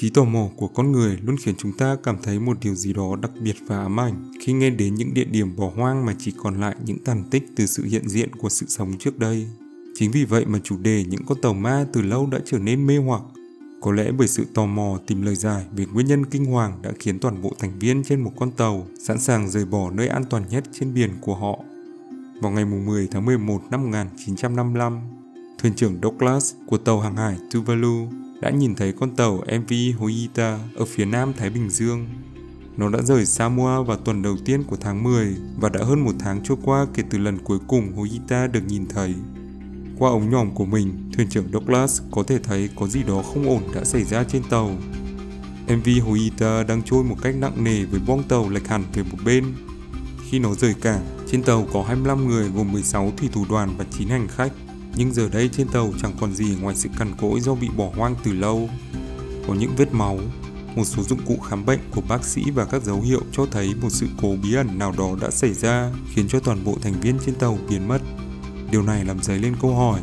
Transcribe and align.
Trí 0.00 0.10
tò 0.10 0.24
mò 0.24 0.48
của 0.56 0.68
con 0.68 0.92
người 0.92 1.18
luôn 1.22 1.36
khiến 1.36 1.54
chúng 1.58 1.72
ta 1.72 1.96
cảm 2.02 2.16
thấy 2.22 2.40
một 2.40 2.56
điều 2.62 2.74
gì 2.74 2.92
đó 2.92 3.16
đặc 3.22 3.30
biệt 3.40 3.56
và 3.66 3.82
ám 3.82 4.00
ảnh 4.00 4.32
khi 4.40 4.52
nghe 4.52 4.70
đến 4.70 4.94
những 4.94 5.14
địa 5.14 5.24
điểm 5.24 5.56
bỏ 5.56 5.72
hoang 5.76 6.06
mà 6.06 6.14
chỉ 6.18 6.32
còn 6.36 6.60
lại 6.60 6.76
những 6.84 6.98
tàn 6.98 7.24
tích 7.30 7.42
từ 7.56 7.66
sự 7.66 7.84
hiện 7.84 8.08
diện 8.08 8.34
của 8.34 8.48
sự 8.48 8.66
sống 8.68 8.98
trước 8.98 9.18
đây. 9.18 9.46
Chính 9.94 10.10
vì 10.10 10.24
vậy 10.24 10.44
mà 10.46 10.58
chủ 10.64 10.76
đề 10.76 11.04
những 11.08 11.20
con 11.26 11.40
tàu 11.40 11.54
ma 11.54 11.86
từ 11.92 12.02
lâu 12.02 12.26
đã 12.26 12.38
trở 12.44 12.58
nên 12.58 12.86
mê 12.86 12.96
hoặc. 12.96 13.22
Có 13.80 13.92
lẽ 13.92 14.12
bởi 14.18 14.28
sự 14.28 14.46
tò 14.54 14.66
mò 14.66 14.98
tìm 15.06 15.22
lời 15.22 15.34
giải 15.34 15.64
về 15.76 15.86
nguyên 15.92 16.06
nhân 16.06 16.26
kinh 16.26 16.44
hoàng 16.44 16.82
đã 16.82 16.92
khiến 16.98 17.18
toàn 17.18 17.42
bộ 17.42 17.52
thành 17.58 17.78
viên 17.78 18.04
trên 18.04 18.20
một 18.20 18.32
con 18.36 18.50
tàu 18.50 18.86
sẵn 18.98 19.18
sàng 19.18 19.50
rời 19.50 19.64
bỏ 19.64 19.90
nơi 19.90 20.08
an 20.08 20.24
toàn 20.30 20.44
nhất 20.50 20.64
trên 20.72 20.94
biển 20.94 21.10
của 21.20 21.34
họ. 21.34 21.58
Vào 22.40 22.52
ngày 22.52 22.64
10 22.64 23.08
tháng 23.10 23.24
11 23.24 23.62
năm 23.70 23.82
1955, 23.82 24.98
thuyền 25.58 25.74
trưởng 25.74 25.98
Douglas 26.02 26.54
của 26.66 26.78
tàu 26.78 27.00
hàng 27.00 27.16
hải 27.16 27.36
Tuvalu 27.50 28.08
đã 28.40 28.50
nhìn 28.50 28.74
thấy 28.74 28.92
con 28.92 29.16
tàu 29.16 29.36
MV 29.36 29.72
Hoita 29.98 30.58
ở 30.74 30.84
phía 30.84 31.04
nam 31.04 31.32
Thái 31.36 31.50
Bình 31.50 31.70
Dương. 31.70 32.06
Nó 32.76 32.90
đã 32.90 33.02
rời 33.02 33.26
Samoa 33.26 33.82
vào 33.82 33.96
tuần 33.96 34.22
đầu 34.22 34.36
tiên 34.44 34.62
của 34.64 34.76
tháng 34.80 35.02
10 35.02 35.36
và 35.60 35.68
đã 35.68 35.84
hơn 35.84 36.00
một 36.00 36.14
tháng 36.18 36.40
trôi 36.44 36.56
qua 36.64 36.86
kể 36.94 37.02
từ 37.10 37.18
lần 37.18 37.38
cuối 37.38 37.58
cùng 37.66 37.92
Hoita 37.92 38.46
được 38.46 38.62
nhìn 38.68 38.86
thấy. 38.88 39.14
Qua 39.98 40.10
ống 40.10 40.30
nhòm 40.30 40.54
của 40.54 40.64
mình, 40.64 41.10
thuyền 41.16 41.28
trưởng 41.28 41.52
Douglas 41.52 42.02
có 42.10 42.22
thể 42.22 42.38
thấy 42.38 42.68
có 42.76 42.86
gì 42.86 43.02
đó 43.02 43.22
không 43.22 43.48
ổn 43.48 43.62
đã 43.74 43.84
xảy 43.84 44.04
ra 44.04 44.24
trên 44.24 44.42
tàu. 44.50 44.70
MV 45.68 45.88
Hoita 46.04 46.62
đang 46.62 46.82
trôi 46.82 47.04
một 47.04 47.16
cách 47.22 47.34
nặng 47.36 47.64
nề 47.64 47.84
với 47.84 48.00
boong 48.06 48.22
tàu 48.22 48.48
lệch 48.48 48.68
hẳn 48.68 48.84
về 48.94 49.02
một 49.02 49.18
bên. 49.24 49.44
Khi 50.30 50.38
nó 50.38 50.54
rời 50.54 50.74
cảng, 50.74 51.04
trên 51.30 51.42
tàu 51.42 51.66
có 51.72 51.82
25 51.82 52.28
người 52.28 52.48
gồm 52.48 52.72
16 52.72 53.12
thủy 53.16 53.28
thủ 53.32 53.46
đoàn 53.50 53.74
và 53.78 53.84
9 53.98 54.08
hành 54.08 54.28
khách 54.28 54.52
nhưng 54.96 55.12
giờ 55.12 55.28
đây 55.32 55.50
trên 55.52 55.68
tàu 55.68 55.92
chẳng 56.02 56.12
còn 56.20 56.34
gì 56.34 56.56
ngoài 56.60 56.76
sự 56.76 56.88
cằn 56.98 57.14
cỗi 57.20 57.40
do 57.40 57.54
bị 57.54 57.68
bỏ 57.76 57.90
hoang 57.96 58.14
từ 58.24 58.32
lâu. 58.32 58.68
Có 59.46 59.54
những 59.54 59.76
vết 59.76 59.94
máu, 59.94 60.18
một 60.76 60.84
số 60.84 61.02
dụng 61.02 61.20
cụ 61.26 61.38
khám 61.48 61.66
bệnh 61.66 61.80
của 61.94 62.02
bác 62.08 62.24
sĩ 62.24 62.42
và 62.54 62.64
các 62.64 62.82
dấu 62.82 63.00
hiệu 63.00 63.20
cho 63.32 63.46
thấy 63.50 63.74
một 63.82 63.90
sự 63.90 64.06
cố 64.22 64.34
bí 64.42 64.54
ẩn 64.54 64.78
nào 64.78 64.94
đó 64.98 65.16
đã 65.20 65.30
xảy 65.30 65.52
ra 65.52 65.90
khiến 66.14 66.28
cho 66.28 66.40
toàn 66.40 66.64
bộ 66.64 66.76
thành 66.82 67.00
viên 67.00 67.18
trên 67.26 67.34
tàu 67.34 67.58
biến 67.68 67.88
mất. 67.88 68.02
Điều 68.70 68.82
này 68.82 69.04
làm 69.04 69.22
dấy 69.22 69.38
lên 69.38 69.56
câu 69.62 69.74
hỏi, 69.74 70.00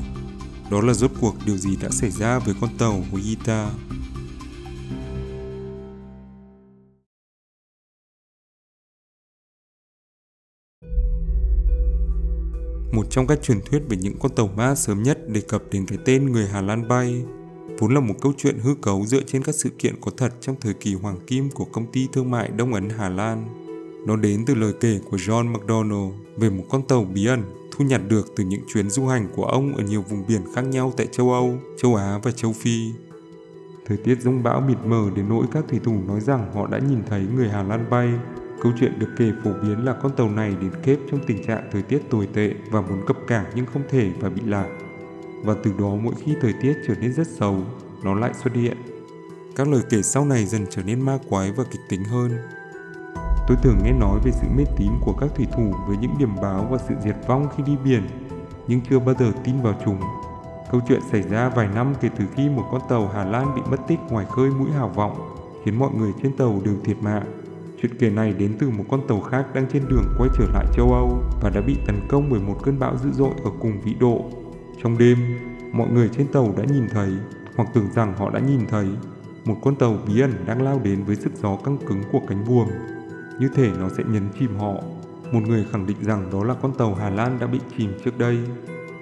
đó 0.72 0.81
là 0.81 0.94
rốt 0.94 1.11
cuộc 1.22 1.36
điều 1.45 1.58
gì 1.58 1.75
đã 1.81 1.89
xảy 1.89 2.11
ra 2.11 2.39
với 2.39 2.55
con 2.61 2.70
tàu 2.77 3.03
Huita? 3.11 3.70
Một 12.95 13.05
trong 13.09 13.27
các 13.27 13.41
truyền 13.41 13.61
thuyết 13.61 13.81
về 13.89 13.97
những 13.97 14.15
con 14.19 14.31
tàu 14.35 14.47
ma 14.47 14.75
sớm 14.75 15.03
nhất 15.03 15.29
đề 15.29 15.41
cập 15.41 15.63
đến 15.71 15.85
cái 15.85 15.97
tên 16.05 16.31
người 16.31 16.47
Hà 16.47 16.61
Lan 16.61 16.88
bay, 16.88 17.23
vốn 17.79 17.93
là 17.93 17.99
một 17.99 18.13
câu 18.21 18.33
chuyện 18.37 18.59
hư 18.59 18.75
cấu 18.81 19.05
dựa 19.05 19.21
trên 19.27 19.43
các 19.43 19.55
sự 19.55 19.69
kiện 19.69 19.95
có 20.02 20.11
thật 20.17 20.33
trong 20.41 20.55
thời 20.61 20.73
kỳ 20.73 20.93
hoàng 20.93 21.17
kim 21.27 21.49
của 21.49 21.65
công 21.65 21.91
ty 21.91 22.07
thương 22.13 22.31
mại 22.31 22.49
Đông 22.57 22.73
Ấn 22.73 22.89
Hà 22.89 23.09
Lan. 23.09 23.47
Nó 24.07 24.15
đến 24.15 24.43
từ 24.45 24.55
lời 24.55 24.73
kể 24.79 24.99
của 25.09 25.17
John 25.17 25.52
McDonald 25.52 26.13
về 26.37 26.49
một 26.49 26.63
con 26.69 26.87
tàu 26.87 27.03
bí 27.03 27.25
ẩn 27.25 27.43
thu 27.71 27.85
nhặt 27.85 28.02
được 28.07 28.27
từ 28.35 28.43
những 28.43 28.61
chuyến 28.73 28.89
du 28.89 29.05
hành 29.05 29.27
của 29.35 29.45
ông 29.45 29.75
ở 29.75 29.83
nhiều 29.83 30.02
vùng 30.02 30.23
biển 30.27 30.41
khác 30.55 30.61
nhau 30.61 30.93
tại 30.97 31.07
châu 31.11 31.31
Âu, 31.31 31.59
châu 31.81 31.95
Á 31.95 32.19
và 32.23 32.31
châu 32.31 32.53
Phi. 32.53 32.91
Thời 33.85 33.97
tiết 33.97 34.21
rông 34.21 34.43
bão 34.43 34.61
mịt 34.61 34.77
mờ 34.85 35.09
đến 35.15 35.30
nỗi 35.30 35.45
các 35.52 35.65
thủy 35.69 35.80
thủ 35.83 35.93
nói 36.07 36.21
rằng 36.21 36.52
họ 36.53 36.67
đã 36.67 36.80
nhìn 36.80 37.03
thấy 37.09 37.25
người 37.35 37.49
Hà 37.49 37.63
Lan 37.63 37.89
bay 37.89 38.09
Câu 38.61 38.72
chuyện 38.80 39.00
được 39.00 39.09
kể 39.17 39.31
phổ 39.44 39.52
biến 39.64 39.86
là 39.86 39.94
con 39.94 40.11
tàu 40.16 40.30
này 40.30 40.56
đến 40.61 40.72
Kép 40.84 41.00
trong 41.11 41.20
tình 41.28 41.45
trạng 41.45 41.70
thời 41.72 41.81
tiết 41.81 42.09
tồi 42.09 42.28
tệ 42.34 42.53
và 42.72 42.81
muốn 42.81 43.06
cập 43.08 43.17
cảng 43.28 43.45
nhưng 43.56 43.66
không 43.66 43.84
thể 43.89 44.11
và 44.20 44.30
bị 44.30 44.42
lạc. 44.45 44.67
Và 45.44 45.56
từ 45.64 45.73
đó 45.80 45.95
mỗi 46.03 46.14
khi 46.17 46.36
thời 46.42 46.53
tiết 46.61 46.73
trở 46.88 46.94
nên 47.02 47.14
rất 47.14 47.28
xấu, 47.28 47.58
nó 48.03 48.16
lại 48.16 48.33
xuất 48.33 48.53
hiện. 48.53 48.78
Các 49.56 49.67
lời 49.67 49.81
kể 49.89 50.02
sau 50.02 50.26
này 50.26 50.45
dần 50.45 50.66
trở 50.70 50.83
nên 50.83 51.02
ma 51.02 51.17
quái 51.30 51.52
và 51.52 51.64
kịch 51.72 51.81
tính 51.89 52.03
hơn. 52.03 52.31
Tôi 53.48 53.58
thường 53.64 53.78
nghe 53.83 53.92
nói 53.92 54.20
về 54.23 54.31
sự 54.31 54.48
mê 54.58 54.64
tín 54.78 54.92
của 55.02 55.14
các 55.14 55.30
thủy 55.36 55.48
thủ 55.56 55.73
với 55.88 55.98
những 55.98 56.17
điểm 56.20 56.36
báo 56.42 56.67
và 56.72 56.78
sự 56.88 56.95
diệt 57.03 57.15
vong 57.27 57.48
khi 57.55 57.64
đi 57.64 57.77
biển, 57.86 58.04
nhưng 58.67 58.82
chưa 58.89 58.99
bao 58.99 59.15
giờ 59.20 59.32
tin 59.44 59.61
vào 59.61 59.73
chúng. 59.86 59.99
Câu 60.71 60.82
chuyện 60.88 61.02
xảy 61.11 61.21
ra 61.21 61.49
vài 61.49 61.67
năm 61.76 61.94
kể 62.02 62.10
từ 62.17 62.26
khi 62.36 62.49
một 62.49 62.64
con 62.71 62.82
tàu 62.89 63.08
Hà 63.08 63.26
Lan 63.26 63.55
bị 63.55 63.61
mất 63.71 63.77
tích 63.88 63.99
ngoài 64.10 64.26
khơi 64.30 64.49
mũi 64.49 64.71
hào 64.71 64.89
vọng, 64.89 65.36
khiến 65.65 65.80
mọi 65.80 65.89
người 65.98 66.14
trên 66.23 66.38
tàu 66.38 66.61
đều 66.65 66.76
thiệt 66.83 66.98
mạng. 67.02 67.45
Chuyện 67.85 67.97
kể 67.99 68.09
này 68.09 68.33
đến 68.33 68.55
từ 68.59 68.69
một 68.69 68.83
con 68.89 69.07
tàu 69.07 69.21
khác 69.21 69.45
đang 69.53 69.65
trên 69.73 69.83
đường 69.89 70.05
quay 70.17 70.29
trở 70.37 70.45
lại 70.53 70.65
châu 70.75 70.93
Âu 70.93 71.23
và 71.41 71.49
đã 71.49 71.61
bị 71.61 71.75
tấn 71.87 71.95
công 72.07 72.29
bởi 72.29 72.39
một 72.39 72.59
cơn 72.63 72.79
bão 72.79 72.97
dữ 72.97 73.11
dội 73.11 73.33
ở 73.43 73.51
cùng 73.59 73.81
vĩ 73.81 73.93
độ. 73.99 74.25
Trong 74.83 74.97
đêm, 74.97 75.17
mọi 75.71 75.89
người 75.89 76.09
trên 76.17 76.27
tàu 76.27 76.53
đã 76.57 76.63
nhìn 76.63 76.87
thấy, 76.89 77.09
hoặc 77.55 77.69
tưởng 77.73 77.87
rằng 77.95 78.13
họ 78.17 78.29
đã 78.29 78.39
nhìn 78.39 78.59
thấy, 78.69 78.87
một 79.45 79.55
con 79.63 79.75
tàu 79.75 79.97
bí 80.07 80.21
ẩn 80.21 80.31
đang 80.45 80.61
lao 80.61 80.79
đến 80.83 81.03
với 81.03 81.15
sức 81.15 81.31
gió 81.41 81.57
căng 81.65 81.77
cứng 81.77 82.03
của 82.11 82.21
cánh 82.27 82.45
buồm. 82.47 82.67
Như 83.39 83.49
thể 83.55 83.71
nó 83.79 83.89
sẽ 83.97 84.03
nhấn 84.03 84.23
chìm 84.39 84.55
họ. 84.57 84.73
Một 85.31 85.41
người 85.47 85.65
khẳng 85.71 85.87
định 85.87 85.97
rằng 86.02 86.29
đó 86.31 86.43
là 86.43 86.53
con 86.61 86.73
tàu 86.77 86.95
Hà 86.95 87.09
Lan 87.09 87.39
đã 87.39 87.47
bị 87.47 87.59
chìm 87.77 87.93
trước 88.05 88.17
đây. 88.17 88.37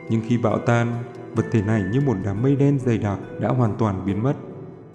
Nhưng 0.09 0.21
khi 0.27 0.37
bão 0.37 0.59
tan, 0.59 1.03
vật 1.35 1.45
thể 1.51 1.61
này 1.61 1.83
như 1.91 2.01
một 2.01 2.15
đám 2.23 2.41
mây 2.41 2.55
đen 2.55 2.79
dày 2.79 2.97
đặc 2.97 3.19
đã 3.39 3.49
hoàn 3.49 3.75
toàn 3.77 4.05
biến 4.05 4.23
mất. 4.23 4.35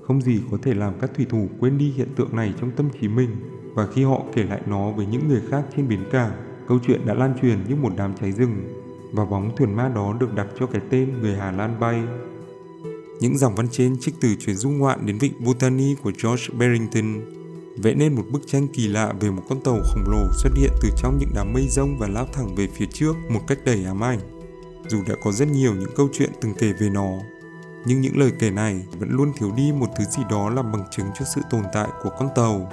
Không 0.03 0.20
gì 0.20 0.41
có 0.50 0.59
thể 0.62 0.75
làm 0.75 0.93
các 1.00 1.10
thủy 1.15 1.26
thủ 1.28 1.49
quên 1.60 1.78
đi 1.78 1.93
hiện 1.97 2.09
tượng 2.16 2.37
này 2.37 2.55
trong 2.60 2.70
tâm 2.70 2.88
trí 3.00 3.09
mình 3.09 3.31
và 3.75 3.87
khi 3.87 4.05
họ 4.05 4.23
kể 4.34 4.43
lại 4.43 4.61
nó 4.67 4.91
với 4.91 5.06
những 5.06 5.29
người 5.29 5.43
khác 5.51 5.62
trên 5.77 5.89
bến 5.89 6.01
cảng, 6.12 6.33
câu 6.69 6.79
chuyện 6.87 7.06
đã 7.06 7.15
lan 7.15 7.34
truyền 7.43 7.59
như 7.69 7.77
một 7.77 7.93
đám 7.97 8.15
cháy 8.21 8.33
rừng 8.33 8.84
và 9.12 9.25
bóng 9.25 9.56
thuyền 9.56 9.77
ma 9.77 9.89
đó 9.89 10.17
được 10.21 10.34
đặt 10.34 10.47
cho 10.61 10.67
cái 10.67 10.83
tên 10.91 11.21
người 11.21 11.37
Hà 11.37 11.51
Lan 11.51 11.81
bay. 11.81 12.03
Những 13.21 13.39
dòng 13.39 13.55
văn 13.55 13.69
trên 13.71 13.97
trích 14.01 14.15
từ 14.21 14.34
chuyến 14.34 14.56
du 14.56 14.71
ngoạn 14.71 15.06
đến 15.06 15.19
vịnh 15.19 15.45
Botany 15.45 15.95
của 16.03 16.12
George 16.25 16.45
Barrington 16.59 17.21
vẽ 17.83 17.95
nên 17.95 18.15
một 18.15 18.25
bức 18.31 18.43
tranh 18.47 18.69
kỳ 18.69 18.89
lạ 18.89 19.12
về 19.21 19.31
một 19.31 19.43
con 19.49 19.61
tàu 19.61 19.81
khổng 19.85 20.05
lồ 20.06 20.33
xuất 20.33 20.50
hiện 20.56 20.71
từ 20.83 20.89
trong 20.97 21.19
những 21.19 21.31
đám 21.35 21.53
mây 21.53 21.69
rông 21.69 21.99
và 21.99 22.09
lao 22.09 22.27
thẳng 22.33 22.55
về 22.55 22.69
phía 22.75 22.87
trước 22.87 23.17
một 23.29 23.41
cách 23.47 23.59
đầy 23.65 23.85
ám 23.85 24.05
ảnh. 24.05 24.19
Dù 24.89 25.03
đã 25.09 25.15
có 25.23 25.33
rất 25.33 25.49
nhiều 25.49 25.75
những 25.75 25.91
câu 25.97 26.09
chuyện 26.12 26.31
từng 26.41 26.55
kể 26.55 26.73
về 26.81 26.91
nó, 26.91 27.09
nhưng 27.87 28.00
những 28.00 28.19
lời 28.19 28.33
kể 28.39 28.50
này 28.50 28.83
vẫn 28.99 29.11
luôn 29.11 29.33
thiếu 29.39 29.53
đi 29.56 29.73
một 29.73 29.87
thứ 29.99 30.05
gì 30.05 30.23
đó 30.31 30.50
làm 30.50 30.73
bằng 30.73 30.85
chứng 30.91 31.06
cho 31.19 31.25
sự 31.35 31.41
tồn 31.50 31.62
tại 31.73 31.89
của 32.03 32.11
con 32.19 32.29
tàu. 32.37 32.71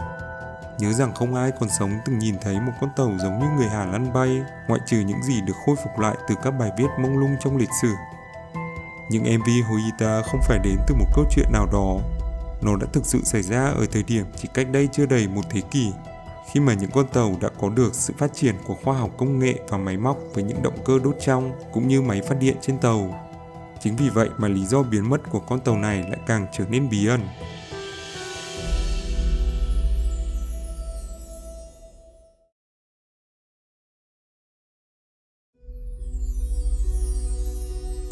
Nhớ 0.80 0.94
rằng 0.94 1.13
không 1.13 1.36
ai 1.36 1.52
còn 1.59 1.69
sống 1.80 1.91
từng 2.06 2.19
nhìn 2.19 2.36
thấy 2.41 2.59
một 2.59 2.72
con 2.81 2.90
tàu 2.96 3.12
giống 3.18 3.40
như 3.40 3.46
người 3.58 3.68
Hà 3.68 3.86
lăn 3.86 4.13
bay, 4.13 4.41
ngoại 4.68 4.81
trừ 4.86 4.97
những 5.00 5.24
gì 5.24 5.41
được 5.41 5.53
khôi 5.66 5.75
phục 5.75 6.00
lại 6.00 6.16
từ 6.28 6.36
các 6.44 6.52
bài 6.52 6.72
viết 6.78 6.88
mông 7.00 7.18
lung 7.18 7.36
trong 7.40 7.58
lịch 7.58 7.69
sử. 7.81 7.91
những 9.09 9.24
MV 9.24 9.47
Hoita 9.68 10.22
không 10.22 10.41
phải 10.44 10.59
đến 10.63 10.75
từ 10.88 10.96
một 10.96 11.06
câu 11.16 11.25
chuyện 11.31 11.46
nào 11.53 11.68
đó. 11.72 11.97
Nó 12.62 12.75
đã 12.75 12.88
thực 12.94 13.06
sự 13.06 13.24
xảy 13.24 13.41
ra 13.41 13.66
ở 13.66 13.86
thời 13.91 14.03
điểm 14.03 14.25
chỉ 14.36 14.50
cách 14.53 14.68
đây 14.72 14.90
chưa 14.91 15.06
đầy 15.06 15.28
một 15.28 15.41
thế 15.50 15.62
kỷ, 15.62 15.91
khi 16.52 16.59
mà 16.59 16.74
những 16.74 16.92
con 16.92 17.07
tàu 17.07 17.36
đã 17.42 17.50
có 17.62 17.69
được 17.69 17.96
sự 17.96 18.13
phát 18.18 18.34
triển 18.34 18.56
của 18.66 18.75
khoa 18.84 18.97
học 18.97 19.09
công 19.18 19.40
nghệ 19.40 19.56
và 19.69 19.78
máy 19.78 19.97
móc 19.97 20.18
với 20.34 20.44
những 20.44 20.63
động 20.63 20.78
cơ 20.86 21.00
đốt 21.03 21.16
trong 21.25 21.52
cũng 21.74 21.88
như 21.88 22.02
máy 22.02 22.22
phát 22.22 22.36
điện 22.40 22.56
trên 22.62 22.78
tàu. 22.78 23.19
Chính 23.80 23.96
vì 23.96 24.09
vậy 24.09 24.30
mà 24.38 24.47
lý 24.47 24.66
do 24.66 24.84
biến 24.84 25.09
mất 25.09 25.30
của 25.30 25.40
con 25.40 25.59
tàu 25.59 25.78
này 25.78 26.06
lại 26.09 26.19
càng 26.28 26.47
trở 26.57 26.66
nên 26.69 26.90
bí 26.90 27.07
ẩn. 27.07 27.22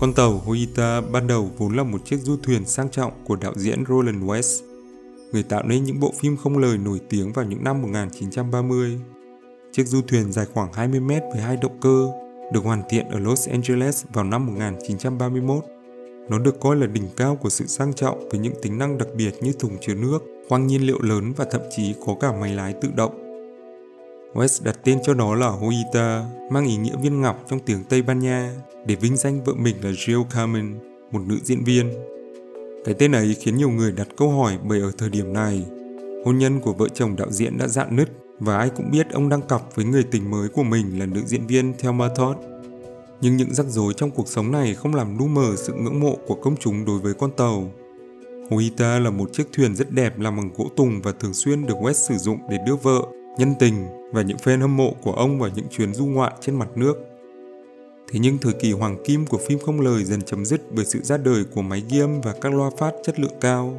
Con 0.03 0.13
tàu 0.13 0.41
Hoita 0.45 1.01
ban 1.01 1.27
đầu 1.27 1.51
vốn 1.57 1.75
là 1.75 1.83
một 1.83 2.05
chiếc 2.05 2.17
du 2.17 2.37
thuyền 2.43 2.65
sang 2.65 2.89
trọng 2.91 3.11
của 3.23 3.35
đạo 3.35 3.53
diễn 3.55 3.83
Roland 3.89 4.23
West, 4.23 4.63
người 5.31 5.43
tạo 5.43 5.63
nên 5.63 5.83
những 5.83 5.99
bộ 5.99 6.13
phim 6.19 6.37
không 6.37 6.57
lời 6.57 6.77
nổi 6.77 6.99
tiếng 7.09 7.33
vào 7.33 7.45
những 7.45 7.63
năm 7.63 7.81
1930. 7.81 8.99
Chiếc 9.71 9.87
du 9.87 10.01
thuyền 10.07 10.31
dài 10.31 10.45
khoảng 10.53 10.73
20 10.73 10.99
mét 10.99 11.23
với 11.33 11.41
hai 11.41 11.57
động 11.57 11.77
cơ, 11.81 12.07
được 12.53 12.63
hoàn 12.63 12.81
thiện 12.89 13.05
ở 13.09 13.19
Los 13.19 13.49
Angeles 13.49 14.03
vào 14.13 14.23
năm 14.23 14.45
1931. 14.45 15.63
Nó 16.29 16.39
được 16.39 16.59
coi 16.59 16.75
là 16.75 16.87
đỉnh 16.87 17.07
cao 17.17 17.35
của 17.35 17.49
sự 17.49 17.67
sang 17.67 17.93
trọng 17.93 18.29
với 18.29 18.39
những 18.39 18.53
tính 18.61 18.77
năng 18.77 18.97
đặc 18.97 19.07
biệt 19.15 19.33
như 19.41 19.53
thùng 19.53 19.77
chứa 19.81 19.95
nước, 19.95 20.19
khoang 20.49 20.67
nhiên 20.67 20.85
liệu 20.85 21.01
lớn 21.01 21.33
và 21.37 21.45
thậm 21.51 21.61
chí 21.75 21.93
có 22.05 22.15
cả 22.19 22.31
máy 22.31 22.55
lái 22.55 22.73
tự 22.73 22.89
động. 22.95 23.22
West 24.33 24.63
đặt 24.63 24.79
tên 24.83 24.99
cho 25.03 25.13
nó 25.13 25.35
là 25.35 25.47
Hoita, 25.47 26.25
mang 26.51 26.65
ý 26.65 26.77
nghĩa 26.77 26.95
viên 27.01 27.21
ngọc 27.21 27.45
trong 27.49 27.59
tiếng 27.59 27.83
Tây 27.83 28.01
Ban 28.01 28.19
Nha, 28.19 28.53
để 28.85 28.95
vinh 28.95 29.17
danh 29.17 29.43
vợ 29.43 29.53
mình 29.53 29.75
là 29.83 29.89
Jill 29.89 30.23
Carmen, 30.23 30.79
một 31.11 31.21
nữ 31.27 31.37
diễn 31.43 31.63
viên. 31.63 31.93
Cái 32.85 32.95
tên 32.99 33.11
ấy 33.11 33.35
khiến 33.39 33.57
nhiều 33.57 33.69
người 33.69 33.91
đặt 33.91 34.07
câu 34.17 34.29
hỏi 34.29 34.57
bởi 34.63 34.79
ở 34.79 34.91
thời 34.97 35.09
điểm 35.09 35.33
này, 35.33 35.65
hôn 36.25 36.37
nhân 36.37 36.59
của 36.59 36.73
vợ 36.73 36.87
chồng 36.93 37.15
đạo 37.15 37.31
diễn 37.31 37.57
đã 37.57 37.67
dạn 37.67 37.95
nứt 37.95 38.09
và 38.39 38.57
ai 38.57 38.69
cũng 38.69 38.91
biết 38.91 39.11
ông 39.11 39.29
đang 39.29 39.41
cặp 39.41 39.61
với 39.75 39.85
người 39.85 40.03
tình 40.03 40.31
mới 40.31 40.49
của 40.49 40.63
mình 40.63 40.99
là 40.99 41.05
nữ 41.05 41.21
diễn 41.25 41.47
viên 41.47 41.73
Thelma 41.77 42.09
Todd. 42.15 42.39
Nhưng 43.21 43.37
những 43.37 43.53
rắc 43.53 43.65
rối 43.69 43.93
trong 43.93 44.11
cuộc 44.11 44.27
sống 44.27 44.51
này 44.51 44.75
không 44.75 44.95
làm 44.95 45.17
lu 45.17 45.27
mờ 45.27 45.55
sự 45.55 45.73
ngưỡng 45.73 45.99
mộ 45.99 46.17
của 46.27 46.35
công 46.35 46.55
chúng 46.59 46.85
đối 46.85 46.99
với 46.99 47.13
con 47.13 47.31
tàu. 47.37 47.71
Hoita 48.49 48.99
là 48.99 49.09
một 49.09 49.33
chiếc 49.33 49.43
thuyền 49.53 49.75
rất 49.75 49.91
đẹp 49.91 50.19
làm 50.19 50.37
bằng 50.37 50.49
gỗ 50.57 50.67
tùng 50.75 51.01
và 51.01 51.11
thường 51.19 51.33
xuyên 51.33 51.65
được 51.65 51.75
West 51.81 51.93
sử 51.93 52.17
dụng 52.17 52.37
để 52.49 52.57
đưa 52.67 52.75
vợ, 52.75 53.01
nhân 53.37 53.53
tình 53.59 53.87
và 54.11 54.21
những 54.21 54.37
fan 54.37 54.61
hâm 54.61 54.77
mộ 54.77 54.93
của 55.03 55.13
ông 55.13 55.39
vào 55.39 55.49
những 55.55 55.67
chuyến 55.69 55.93
du 55.93 56.05
ngoạn 56.05 56.33
trên 56.41 56.55
mặt 56.55 56.69
nước. 56.75 56.93
Thế 58.11 58.19
nhưng 58.19 58.37
thời 58.37 58.53
kỳ 58.53 58.71
hoàng 58.71 58.97
kim 59.05 59.25
của 59.25 59.37
phim 59.37 59.59
không 59.59 59.81
lời 59.81 60.03
dần 60.03 60.21
chấm 60.21 60.45
dứt 60.45 60.61
bởi 60.71 60.85
sự 60.85 60.99
ra 61.03 61.17
đời 61.17 61.43
của 61.55 61.61
máy 61.61 61.83
ghi 61.89 61.99
âm 61.99 62.21
và 62.21 62.33
các 62.41 62.53
loa 62.53 62.69
phát 62.77 62.93
chất 63.03 63.19
lượng 63.19 63.39
cao. 63.41 63.77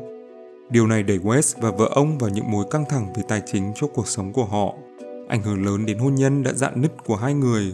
Điều 0.70 0.86
này 0.86 1.02
đẩy 1.02 1.18
West 1.18 1.60
và 1.60 1.70
vợ 1.70 1.88
ông 1.90 2.18
vào 2.18 2.30
những 2.30 2.50
mối 2.50 2.64
căng 2.70 2.84
thẳng 2.88 3.12
về 3.16 3.22
tài 3.28 3.42
chính 3.46 3.72
cho 3.76 3.86
cuộc 3.86 4.08
sống 4.08 4.32
của 4.32 4.44
họ. 4.44 4.74
Ảnh 5.28 5.42
hưởng 5.42 5.66
lớn 5.66 5.86
đến 5.86 5.98
hôn 5.98 6.14
nhân 6.14 6.42
đã 6.42 6.52
dạn 6.52 6.82
nứt 6.82 7.04
của 7.04 7.16
hai 7.16 7.34
người. 7.34 7.72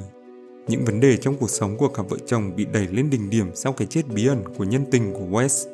Những 0.68 0.84
vấn 0.84 1.00
đề 1.00 1.16
trong 1.16 1.36
cuộc 1.36 1.50
sống 1.50 1.76
của 1.76 1.88
cặp 1.88 2.08
vợ 2.08 2.16
chồng 2.26 2.56
bị 2.56 2.66
đẩy 2.72 2.86
lên 2.86 3.10
đỉnh 3.10 3.30
điểm 3.30 3.50
sau 3.54 3.72
cái 3.72 3.86
chết 3.86 4.02
bí 4.14 4.26
ẩn 4.26 4.44
của 4.58 4.64
nhân 4.64 4.84
tình 4.90 5.12
của 5.12 5.38
West. 5.38 5.68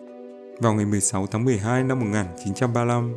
Vào 0.60 0.74
ngày 0.74 0.84
16 0.84 1.26
tháng 1.26 1.44
12 1.44 1.84
năm 1.84 2.00
1935, 2.00 3.14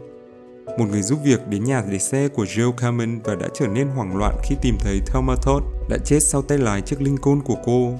một 0.78 0.86
người 0.92 1.02
giúp 1.02 1.20
việc 1.24 1.48
đến 1.48 1.64
nhà 1.64 1.84
để 1.92 2.00
xe 2.00 2.28
của 2.28 2.44
Jill 2.44 2.72
Carmen 2.72 3.20
và 3.24 3.36
đã 3.36 3.48
trở 3.54 3.68
nên 3.68 3.88
hoảng 3.88 4.18
loạn 4.18 4.36
khi 4.44 4.56
tìm 4.62 4.78
thấy 4.80 5.00
Thelma 5.08 5.36
Todd 5.46 5.66
đã 5.90 5.98
chết 6.06 6.20
sau 6.24 6.42
tay 6.42 6.58
lái 6.58 6.82
chiếc 6.82 7.02
Lincoln 7.02 7.42
của 7.42 7.58
cô. 7.66 7.94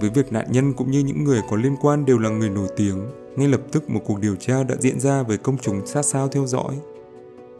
Với 0.00 0.10
việc 0.10 0.32
nạn 0.32 0.46
nhân 0.50 0.72
cũng 0.72 0.90
như 0.90 1.00
những 1.00 1.24
người 1.24 1.40
có 1.50 1.56
liên 1.56 1.76
quan 1.80 2.04
đều 2.04 2.18
là 2.18 2.30
người 2.30 2.50
nổi 2.50 2.68
tiếng, 2.76 3.06
ngay 3.36 3.48
lập 3.48 3.60
tức 3.72 3.90
một 3.90 4.00
cuộc 4.04 4.20
điều 4.20 4.36
tra 4.36 4.62
đã 4.62 4.74
diễn 4.80 5.00
ra 5.00 5.22
với 5.22 5.38
công 5.38 5.58
chúng 5.58 5.86
sát 5.86 6.02
sao 6.02 6.28
theo 6.28 6.46
dõi. 6.46 6.74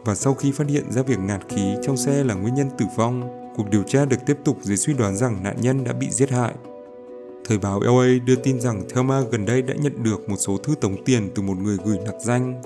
Và 0.05 0.15
sau 0.15 0.33
khi 0.33 0.51
phát 0.51 0.67
hiện 0.67 0.91
ra 0.91 1.01
việc 1.01 1.19
ngạt 1.19 1.41
khí 1.49 1.75
trong 1.83 1.97
xe 1.97 2.23
là 2.23 2.33
nguyên 2.33 2.55
nhân 2.55 2.69
tử 2.77 2.85
vong, 2.95 3.29
cuộc 3.55 3.69
điều 3.69 3.83
tra 3.83 4.05
được 4.05 4.17
tiếp 4.25 4.37
tục 4.45 4.57
dưới 4.61 4.77
suy 4.77 4.93
đoán 4.93 5.15
rằng 5.15 5.43
nạn 5.43 5.55
nhân 5.61 5.83
đã 5.83 5.93
bị 5.93 6.07
giết 6.09 6.29
hại. 6.29 6.53
Thời 7.45 7.57
báo 7.57 7.79
LA 7.79 8.07
đưa 8.25 8.35
tin 8.35 8.61
rằng 8.61 8.83
Thelma 8.89 9.21
gần 9.31 9.45
đây 9.45 9.61
đã 9.61 9.73
nhận 9.73 10.03
được 10.03 10.29
một 10.29 10.37
số 10.37 10.57
thư 10.57 10.75
tống 10.81 11.03
tiền 11.03 11.29
từ 11.35 11.41
một 11.41 11.57
người 11.57 11.77
gửi 11.85 11.97
nặc 12.05 12.15
danh. 12.21 12.61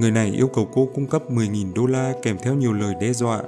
Người 0.00 0.10
này 0.10 0.30
yêu 0.30 0.46
cầu 0.46 0.68
cô 0.72 0.88
cung 0.94 1.06
cấp 1.06 1.22
10.000 1.30 1.74
đô 1.74 1.86
la 1.86 2.12
kèm 2.22 2.36
theo 2.42 2.54
nhiều 2.54 2.72
lời 2.72 2.94
đe 3.00 3.12
dọa. 3.12 3.42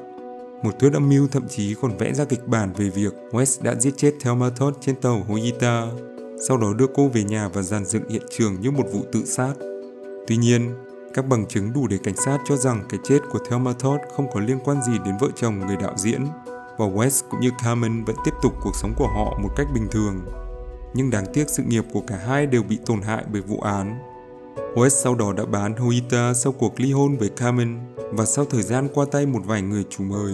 Một 0.62 0.70
thuyết 0.78 0.92
âm 0.92 1.08
mưu 1.08 1.28
thậm 1.28 1.48
chí 1.48 1.74
còn 1.82 1.96
vẽ 1.98 2.12
ra 2.12 2.24
kịch 2.24 2.48
bản 2.48 2.72
về 2.72 2.88
việc 2.88 3.12
West 3.30 3.62
đã 3.62 3.74
giết 3.74 3.94
chết 3.96 4.14
Thelma 4.20 4.50
Todd 4.50 4.76
trên 4.80 4.94
tàu 4.94 5.22
Hoyita, 5.28 5.86
sau 6.48 6.58
đó 6.58 6.72
đưa 6.72 6.86
cô 6.94 7.08
về 7.08 7.24
nhà 7.24 7.48
và 7.48 7.62
dàn 7.62 7.84
dựng 7.84 8.08
hiện 8.08 8.22
trường 8.30 8.60
như 8.60 8.70
một 8.70 8.84
vụ 8.92 9.00
tự 9.12 9.24
sát. 9.24 9.52
Tuy 10.26 10.36
nhiên, 10.36 10.70
các 11.14 11.26
bằng 11.28 11.46
chứng 11.46 11.72
đủ 11.72 11.86
để 11.86 11.98
cảnh 12.04 12.16
sát 12.16 12.38
cho 12.48 12.56
rằng 12.56 12.84
cái 12.88 13.00
chết 13.04 13.18
của 13.32 13.38
Thelma 13.50 13.72
Todd 13.72 14.02
không 14.16 14.26
có 14.32 14.40
liên 14.40 14.58
quan 14.64 14.82
gì 14.82 14.92
đến 15.04 15.14
vợ 15.20 15.28
chồng 15.36 15.58
người 15.58 15.76
đạo 15.76 15.94
diễn 15.96 16.26
và 16.78 16.86
West 16.86 17.22
cũng 17.30 17.40
như 17.40 17.50
Carmen 17.64 18.04
vẫn 18.04 18.16
tiếp 18.24 18.34
tục 18.42 18.52
cuộc 18.62 18.76
sống 18.76 18.94
của 18.96 19.08
họ 19.08 19.38
một 19.42 19.50
cách 19.56 19.66
bình 19.74 19.88
thường. 19.90 20.20
Nhưng 20.94 21.10
đáng 21.10 21.24
tiếc 21.34 21.48
sự 21.48 21.62
nghiệp 21.62 21.84
của 21.92 22.02
cả 22.06 22.16
hai 22.26 22.46
đều 22.46 22.62
bị 22.62 22.78
tổn 22.86 23.02
hại 23.02 23.24
bởi 23.32 23.42
vụ 23.42 23.60
án. 23.60 24.11
West 24.74 24.88
sau 24.88 25.14
đó 25.14 25.32
đã 25.32 25.44
bán 25.44 25.76
Hoita 25.76 26.34
sau 26.34 26.52
cuộc 26.52 26.80
ly 26.80 26.92
hôn 26.92 27.16
với 27.16 27.28
Carmen 27.28 27.78
và 28.12 28.24
sau 28.24 28.44
thời 28.44 28.62
gian 28.62 28.88
qua 28.94 29.06
tay 29.12 29.26
một 29.26 29.40
vài 29.44 29.62
người 29.62 29.84
chủ 29.90 30.04
mới, 30.04 30.32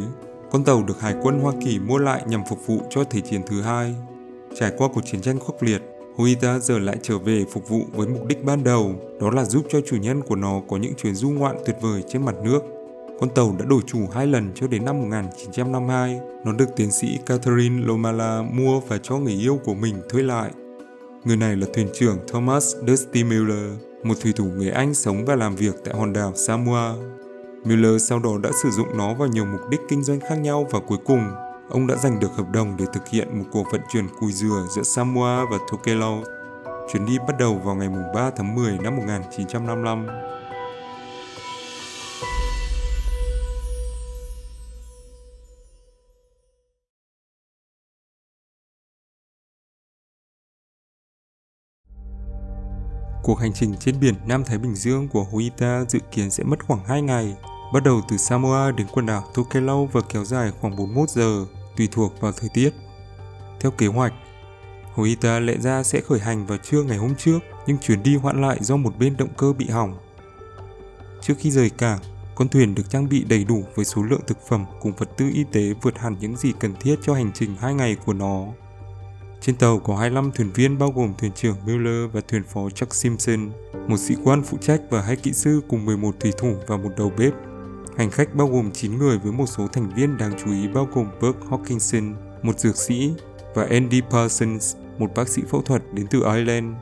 con 0.50 0.64
tàu 0.64 0.82
được 0.82 1.00
Hải 1.00 1.14
quân 1.22 1.40
Hoa 1.40 1.52
Kỳ 1.64 1.78
mua 1.78 1.98
lại 1.98 2.22
nhằm 2.26 2.42
phục 2.48 2.66
vụ 2.66 2.80
cho 2.90 3.04
Thế 3.04 3.20
chiến 3.20 3.40
thứ 3.46 3.60
hai. 3.60 3.94
Trải 4.60 4.72
qua 4.78 4.88
cuộc 4.94 5.00
chiến 5.00 5.20
tranh 5.20 5.38
khốc 5.38 5.62
liệt, 5.62 5.82
Hoita 6.16 6.58
giờ 6.58 6.78
lại 6.78 6.96
trở 7.02 7.18
về 7.18 7.44
phục 7.52 7.68
vụ 7.68 7.80
với 7.92 8.08
mục 8.08 8.26
đích 8.26 8.44
ban 8.44 8.64
đầu, 8.64 8.94
đó 9.20 9.30
là 9.30 9.44
giúp 9.44 9.66
cho 9.70 9.80
chủ 9.86 9.96
nhân 9.96 10.22
của 10.22 10.36
nó 10.36 10.60
có 10.68 10.76
những 10.76 10.94
chuyến 10.94 11.14
du 11.14 11.30
ngoạn 11.30 11.56
tuyệt 11.66 11.76
vời 11.80 12.02
trên 12.08 12.24
mặt 12.24 12.34
nước 12.44 12.60
con 13.20 13.30
tàu 13.34 13.56
đã 13.58 13.64
đổi 13.64 13.80
chủ 13.86 13.98
hai 14.12 14.26
lần 14.26 14.52
cho 14.54 14.66
đến 14.66 14.84
năm 14.84 14.98
1952. 15.00 16.20
Nó 16.44 16.52
được 16.52 16.68
tiến 16.76 16.90
sĩ 16.90 17.18
Catherine 17.26 17.86
Lomala 17.86 18.42
mua 18.42 18.80
và 18.80 18.98
cho 18.98 19.16
người 19.18 19.32
yêu 19.32 19.60
của 19.64 19.74
mình 19.74 19.94
thuê 20.08 20.22
lại. 20.22 20.50
Người 21.24 21.36
này 21.36 21.56
là 21.56 21.66
thuyền 21.74 21.88
trưởng 21.94 22.18
Thomas 22.28 22.76
Dusty 22.86 23.24
Miller, 23.24 23.70
một 24.02 24.14
thủy 24.22 24.32
thủ 24.36 24.44
người 24.44 24.70
Anh 24.70 24.94
sống 24.94 25.24
và 25.24 25.36
làm 25.36 25.56
việc 25.56 25.74
tại 25.84 25.94
hòn 25.94 26.12
đảo 26.12 26.32
Samoa. 26.34 26.94
Miller 27.64 28.08
sau 28.08 28.18
đó 28.18 28.30
đã 28.42 28.50
sử 28.62 28.70
dụng 28.70 28.98
nó 28.98 29.14
vào 29.14 29.28
nhiều 29.28 29.44
mục 29.44 29.60
đích 29.70 29.80
kinh 29.88 30.02
doanh 30.02 30.20
khác 30.20 30.34
nhau 30.34 30.66
và 30.70 30.80
cuối 30.86 30.98
cùng, 31.04 31.30
ông 31.68 31.86
đã 31.86 31.96
giành 31.96 32.20
được 32.20 32.30
hợp 32.36 32.50
đồng 32.52 32.76
để 32.78 32.84
thực 32.92 33.08
hiện 33.08 33.38
một 33.38 33.44
cuộc 33.52 33.64
vận 33.72 33.80
chuyển 33.92 34.04
cùi 34.20 34.32
dừa 34.32 34.66
giữa 34.76 34.82
Samoa 34.82 35.44
và 35.50 35.58
Tokelau. 35.70 36.22
Chuyến 36.92 37.06
đi 37.06 37.18
bắt 37.18 37.38
đầu 37.38 37.60
vào 37.64 37.74
ngày 37.74 37.88
3 38.14 38.30
tháng 38.36 38.54
10 38.54 38.78
năm 38.78 38.96
1955. 38.96 40.06
Cuộc 53.28 53.40
hành 53.40 53.52
trình 53.52 53.74
trên 53.80 54.00
biển 54.00 54.14
Nam 54.26 54.44
Thái 54.44 54.58
Bình 54.58 54.74
Dương 54.74 55.08
của 55.08 55.24
Huita 55.24 55.84
dự 55.88 55.98
kiến 56.12 56.30
sẽ 56.30 56.44
mất 56.44 56.66
khoảng 56.66 56.84
2 56.84 57.02
ngày, 57.02 57.36
bắt 57.72 57.82
đầu 57.84 58.00
từ 58.08 58.16
Samoa 58.16 58.70
đến 58.70 58.86
quần 58.92 59.06
đảo 59.06 59.24
Tokelau 59.34 59.88
và 59.92 60.00
kéo 60.08 60.24
dài 60.24 60.52
khoảng 60.60 60.76
41 60.76 61.08
giờ, 61.08 61.44
tùy 61.76 61.88
thuộc 61.92 62.20
vào 62.20 62.32
thời 62.32 62.48
tiết. 62.54 62.70
Theo 63.60 63.70
kế 63.70 63.86
hoạch, 63.86 64.12
Huita 64.94 65.40
lẽ 65.40 65.56
ra 65.56 65.82
sẽ 65.82 66.00
khởi 66.00 66.18
hành 66.18 66.46
vào 66.46 66.58
trưa 66.58 66.82
ngày 66.82 66.98
hôm 66.98 67.14
trước, 67.14 67.38
nhưng 67.66 67.78
chuyến 67.78 68.02
đi 68.02 68.16
hoãn 68.16 68.40
lại 68.40 68.58
do 68.60 68.76
một 68.76 68.98
bên 68.98 69.16
động 69.16 69.34
cơ 69.36 69.52
bị 69.52 69.68
hỏng. 69.68 69.98
Trước 71.20 71.34
khi 71.38 71.50
rời 71.50 71.70
cảng, 71.70 71.98
con 72.34 72.48
thuyền 72.48 72.74
được 72.74 72.90
trang 72.90 73.08
bị 73.08 73.24
đầy 73.24 73.44
đủ 73.44 73.64
với 73.74 73.84
số 73.84 74.02
lượng 74.02 74.22
thực 74.26 74.38
phẩm 74.48 74.64
cùng 74.80 74.92
vật 74.92 75.08
tư 75.16 75.30
y 75.34 75.44
tế 75.52 75.72
vượt 75.82 75.98
hẳn 75.98 76.16
những 76.20 76.36
gì 76.36 76.52
cần 76.60 76.74
thiết 76.80 76.96
cho 77.02 77.14
hành 77.14 77.30
trình 77.34 77.56
2 77.60 77.74
ngày 77.74 77.96
của 78.06 78.12
nó. 78.12 78.46
Trên 79.40 79.56
tàu 79.56 79.78
có 79.78 79.96
25 79.96 80.32
thuyền 80.32 80.50
viên 80.54 80.78
bao 80.78 80.90
gồm 80.90 81.14
thuyền 81.18 81.32
trưởng 81.32 81.56
Miller 81.66 82.12
và 82.12 82.20
thuyền 82.28 82.42
phó 82.42 82.70
Chuck 82.70 82.94
Simpson, 82.94 83.50
một 83.88 83.96
sĩ 83.96 84.14
quan 84.24 84.42
phụ 84.42 84.58
trách 84.60 84.80
và 84.90 85.02
hai 85.02 85.16
kỹ 85.16 85.32
sư 85.32 85.60
cùng 85.68 85.84
11 85.84 86.14
thủy 86.20 86.32
thủ 86.38 86.54
và 86.66 86.76
một 86.76 86.90
đầu 86.96 87.12
bếp. 87.18 87.32
Hành 87.96 88.10
khách 88.10 88.34
bao 88.34 88.46
gồm 88.46 88.70
9 88.72 88.98
người 88.98 89.18
với 89.18 89.32
một 89.32 89.46
số 89.46 89.68
thành 89.68 89.90
viên 89.94 90.18
đáng 90.18 90.32
chú 90.44 90.52
ý 90.52 90.68
bao 90.68 90.88
gồm 90.94 91.06
Burke 91.20 91.46
Hawkinson, 91.50 92.14
một 92.42 92.58
dược 92.58 92.76
sĩ, 92.76 93.12
và 93.54 93.66
Andy 93.70 94.00
Parsons, 94.10 94.76
một 94.98 95.10
bác 95.14 95.28
sĩ 95.28 95.42
phẫu 95.50 95.62
thuật 95.62 95.82
đến 95.92 96.06
từ 96.10 96.22
Ireland. 96.34 96.76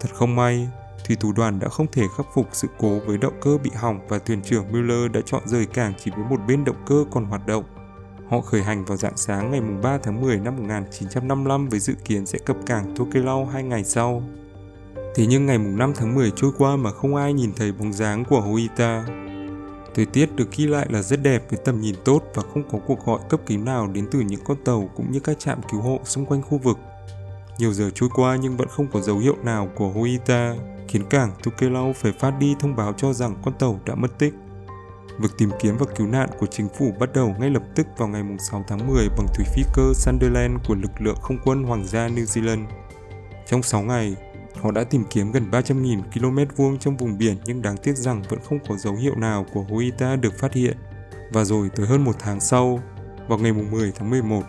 Thật 0.00 0.08
không 0.14 0.36
may, 0.36 0.68
thủy 1.06 1.16
thủ 1.20 1.32
đoàn 1.32 1.58
đã 1.60 1.68
không 1.68 1.86
thể 1.92 2.02
khắc 2.16 2.26
phục 2.34 2.48
sự 2.52 2.68
cố 2.78 3.00
với 3.06 3.18
động 3.18 3.40
cơ 3.40 3.58
bị 3.64 3.70
hỏng 3.74 4.00
và 4.08 4.18
thuyền 4.18 4.42
trưởng 4.42 4.72
Miller 4.72 5.12
đã 5.12 5.20
chọn 5.26 5.42
rời 5.46 5.66
cảng 5.66 5.92
chỉ 6.04 6.10
với 6.16 6.24
một 6.30 6.40
bên 6.48 6.64
động 6.64 6.84
cơ 6.86 7.04
còn 7.10 7.24
hoạt 7.24 7.46
động. 7.46 7.64
Họ 8.34 8.40
khởi 8.40 8.62
hành 8.62 8.84
vào 8.84 8.96
dạng 8.96 9.16
sáng 9.16 9.50
ngày 9.50 9.60
3 9.82 9.98
tháng 9.98 10.20
10 10.20 10.36
năm 10.36 10.56
1955 10.56 11.68
với 11.68 11.80
dự 11.80 11.94
kiến 12.04 12.26
sẽ 12.26 12.38
cập 12.38 12.56
cảng 12.66 12.94
Tokelau 12.96 13.46
hai 13.46 13.62
ngày 13.62 13.84
sau. 13.84 14.22
Thế 15.14 15.26
nhưng 15.26 15.46
ngày 15.46 15.58
5 15.58 15.92
tháng 15.96 16.14
10 16.14 16.32
trôi 16.36 16.50
qua 16.58 16.76
mà 16.76 16.90
không 16.90 17.16
ai 17.16 17.32
nhìn 17.32 17.52
thấy 17.56 17.72
bóng 17.72 17.92
dáng 17.92 18.24
của 18.24 18.40
Hoita. 18.40 19.04
Thời 19.94 20.06
tiết 20.06 20.36
được 20.36 20.52
ghi 20.56 20.66
lại 20.66 20.86
là 20.90 21.02
rất 21.02 21.22
đẹp 21.22 21.42
với 21.50 21.58
tầm 21.64 21.80
nhìn 21.80 21.94
tốt 22.04 22.22
và 22.34 22.42
không 22.52 22.62
có 22.70 22.78
cuộc 22.86 23.06
gọi 23.06 23.20
cấp 23.28 23.40
cứu 23.46 23.58
nào 23.58 23.86
đến 23.86 24.06
từ 24.10 24.20
những 24.20 24.40
con 24.44 24.56
tàu 24.64 24.90
cũng 24.96 25.12
như 25.12 25.20
các 25.20 25.38
trạm 25.38 25.60
cứu 25.70 25.80
hộ 25.80 26.00
xung 26.04 26.26
quanh 26.26 26.42
khu 26.42 26.58
vực. 26.58 26.78
Nhiều 27.58 27.72
giờ 27.72 27.90
trôi 27.94 28.08
qua 28.14 28.36
nhưng 28.36 28.56
vẫn 28.56 28.68
không 28.68 28.86
có 28.92 29.00
dấu 29.00 29.18
hiệu 29.18 29.36
nào 29.44 29.68
của 29.74 29.88
Hoita, 29.88 30.54
khiến 30.88 31.02
cảng 31.10 31.30
Tokelau 31.42 31.92
phải 31.92 32.12
phát 32.12 32.30
đi 32.40 32.56
thông 32.60 32.76
báo 32.76 32.92
cho 32.92 33.12
rằng 33.12 33.34
con 33.44 33.54
tàu 33.58 33.80
đã 33.86 33.94
mất 33.94 34.18
tích. 34.18 34.34
Việc 35.18 35.28
tìm 35.38 35.50
kiếm 35.60 35.76
và 35.76 35.86
cứu 35.96 36.06
nạn 36.06 36.28
của 36.38 36.46
chính 36.46 36.68
phủ 36.78 36.92
bắt 36.98 37.12
đầu 37.14 37.34
ngay 37.38 37.50
lập 37.50 37.62
tức 37.74 37.86
vào 37.96 38.08
ngày 38.08 38.22
6 38.38 38.64
tháng 38.68 38.86
10 38.86 39.08
bằng 39.08 39.26
thủy 39.34 39.44
phi 39.54 39.62
cơ 39.74 39.92
Sunderland 39.94 40.56
của 40.68 40.74
lực 40.74 41.00
lượng 41.00 41.18
không 41.22 41.38
quân 41.44 41.62
Hoàng 41.62 41.86
gia 41.86 42.08
New 42.08 42.24
Zealand. 42.24 42.64
Trong 43.46 43.62
6 43.62 43.82
ngày, 43.82 44.16
họ 44.60 44.70
đã 44.70 44.84
tìm 44.84 45.04
kiếm 45.10 45.32
gần 45.32 45.50
300.000 45.50 46.02
km 46.14 46.54
vuông 46.56 46.78
trong 46.78 46.96
vùng 46.96 47.18
biển 47.18 47.36
nhưng 47.44 47.62
đáng 47.62 47.76
tiếc 47.76 47.96
rằng 47.96 48.22
vẫn 48.28 48.38
không 48.48 48.58
có 48.68 48.76
dấu 48.76 48.94
hiệu 48.94 49.16
nào 49.16 49.46
của 49.52 49.62
Hoita 49.62 50.16
được 50.16 50.38
phát 50.38 50.52
hiện. 50.52 50.76
Và 51.32 51.44
rồi 51.44 51.70
tới 51.76 51.86
hơn 51.86 52.04
một 52.04 52.16
tháng 52.18 52.40
sau, 52.40 52.80
vào 53.28 53.38
ngày 53.38 53.52
10 53.52 53.92
tháng 53.96 54.10
11, 54.10 54.42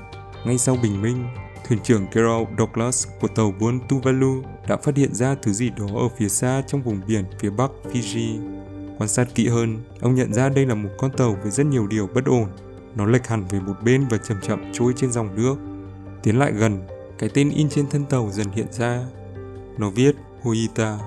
ngay 0.45 0.57
sau 0.57 0.77
bình 0.84 1.01
minh, 1.01 1.25
thuyền 1.67 1.79
trưởng 1.84 2.05
Gerald 2.13 2.48
Douglas 2.57 3.07
của 3.22 3.27
tàu 3.27 3.53
buôn 3.60 3.79
Tuvalu 3.89 4.41
đã 4.67 4.77
phát 4.77 4.95
hiện 4.95 5.13
ra 5.13 5.36
thứ 5.41 5.53
gì 5.53 5.69
đó 5.69 5.86
ở 5.95 6.10
phía 6.17 6.29
xa 6.29 6.63
trong 6.67 6.81
vùng 6.81 7.01
biển 7.07 7.25
phía 7.39 7.50
bắc 7.50 7.72
Fiji. 7.84 8.39
Quan 8.97 9.09
sát 9.09 9.35
kỹ 9.35 9.47
hơn, 9.47 9.77
ông 10.01 10.15
nhận 10.15 10.33
ra 10.33 10.49
đây 10.49 10.65
là 10.65 10.75
một 10.75 10.89
con 10.97 11.11
tàu 11.11 11.37
với 11.41 11.51
rất 11.51 11.65
nhiều 11.65 11.87
điều 11.87 12.07
bất 12.13 12.25
ổn. 12.25 12.49
Nó 12.95 13.05
lệch 13.05 13.27
hẳn 13.27 13.45
về 13.49 13.59
một 13.59 13.73
bên 13.83 14.05
và 14.09 14.17
chậm 14.17 14.37
chậm 14.41 14.71
trôi 14.73 14.93
trên 14.97 15.11
dòng 15.11 15.35
nước. 15.35 15.55
Tiến 16.23 16.39
lại 16.39 16.51
gần, 16.51 16.87
cái 17.19 17.29
tên 17.33 17.49
in 17.49 17.69
trên 17.69 17.89
thân 17.89 18.05
tàu 18.05 18.29
dần 18.31 18.47
hiện 18.51 18.67
ra. 18.71 19.03
Nó 19.77 19.89
viết 19.89 20.15
Huita. 20.41 20.99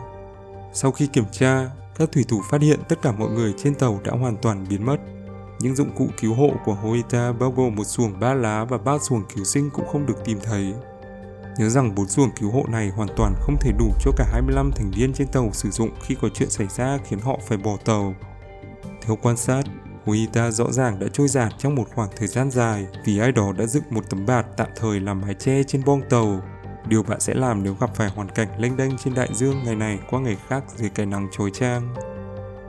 Sau 0.73 0.93
khi 0.93 1.07
kiểm 1.07 1.25
tra, 1.33 1.71
các 1.99 2.13
thủy 2.13 2.25
thủ 2.29 2.43
phát 2.51 2.61
hiện 2.61 2.81
tất 2.89 3.03
cả 3.03 3.13
mọi 3.13 3.31
người 3.31 3.55
trên 3.59 3.75
tàu 3.75 4.01
đã 4.05 4.13
hoàn 4.13 4.37
toàn 4.37 4.67
biến 4.71 4.87
mất. 4.87 4.97
Những 5.61 5.77
dụng 5.77 5.91
cụ 5.97 6.07
cứu 6.21 6.35
hộ 6.35 6.51
của 6.65 6.75
Hoita 6.75 7.33
bao 7.33 7.53
gồm 7.57 7.75
một 7.75 7.85
xuồng 7.85 8.21
ba 8.21 8.35
lá 8.35 8.65
và 8.65 8.79
ba 8.79 8.99
xuồng 8.99 9.23
cứu 9.35 9.45
sinh 9.45 9.71
cũng 9.71 9.87
không 9.89 10.07
được 10.07 10.25
tìm 10.25 10.39
thấy. 10.43 10.75
Nhớ 11.59 11.69
rằng 11.69 11.95
bốn 11.95 12.09
xuồng 12.09 12.31
cứu 12.31 12.51
hộ 12.51 12.65
này 12.69 12.89
hoàn 12.89 13.09
toàn 13.17 13.35
không 13.41 13.57
thể 13.61 13.73
đủ 13.79 13.93
cho 14.01 14.11
cả 14.17 14.25
25 14.33 14.73
thành 14.73 14.91
viên 14.91 15.13
trên 15.13 15.29
tàu 15.29 15.51
sử 15.53 15.71
dụng 15.71 15.91
khi 16.03 16.17
có 16.23 16.29
chuyện 16.35 16.51
xảy 16.51 16.67
ra 16.67 16.99
khiến 17.05 17.19
họ 17.21 17.39
phải 17.49 17.59
bỏ 17.59 17.77
tàu. 17.85 18.15
Theo 19.03 19.19
quan 19.23 19.37
sát, 19.37 19.63
Huita 20.05 20.51
rõ 20.51 20.73
ràng 20.73 20.99
đã 20.99 21.07
trôi 21.13 21.29
giạt 21.29 21.53
trong 21.59 21.75
một 21.75 21.85
khoảng 21.95 22.11
thời 22.17 22.29
gian 22.29 22.51
dài 22.51 22.87
vì 23.05 23.19
ai 23.19 23.33
đó 23.33 23.53
đã 23.59 23.67
dựng 23.67 23.83
một 23.91 24.11
tấm 24.11 24.27
bạt 24.27 24.47
tạm 24.57 24.69
thời 24.77 25.01
làm 25.01 25.21
mái 25.21 25.35
che 25.35 25.63
trên 25.63 25.83
bong 25.87 26.01
tàu. 26.11 26.41
Điều 26.89 27.03
bạn 27.03 27.21
sẽ 27.21 27.35
làm 27.35 27.63
nếu 27.63 27.77
gặp 27.81 27.91
phải 27.95 28.09
hoàn 28.09 28.29
cảnh 28.29 28.49
lênh 28.59 28.77
đênh 28.77 28.99
trên 28.99 29.15
đại 29.15 29.29
dương 29.35 29.63
ngày 29.65 29.75
này 29.75 29.99
qua 30.11 30.21
ngày 30.21 30.37
khác 30.49 30.65
dưới 30.77 30.91
cái 30.95 31.07
nắng 31.07 31.29
chói 31.33 31.51
chang. 31.51 31.95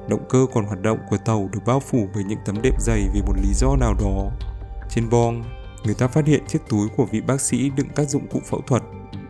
Động 0.09 0.25
cơ 0.29 0.45
còn 0.53 0.65
hoạt 0.65 0.81
động 0.81 0.99
của 1.09 1.17
tàu 1.17 1.49
được 1.53 1.59
bao 1.65 1.79
phủ 1.79 2.07
bởi 2.13 2.23
những 2.23 2.39
tấm 2.45 2.55
đệm 2.63 2.73
dày 2.79 3.03
vì 3.13 3.21
một 3.21 3.33
lý 3.43 3.53
do 3.53 3.75
nào 3.79 3.93
đó. 3.99 4.31
Trên 4.89 5.09
bong, 5.09 5.43
người 5.83 5.95
ta 5.95 6.07
phát 6.07 6.25
hiện 6.25 6.43
chiếc 6.47 6.59
túi 6.69 6.87
của 6.97 7.05
vị 7.05 7.21
bác 7.21 7.41
sĩ 7.41 7.69
đựng 7.69 7.87
các 7.95 8.09
dụng 8.09 8.27
cụ 8.27 8.41
phẫu 8.45 8.61
thuật, 8.61 8.83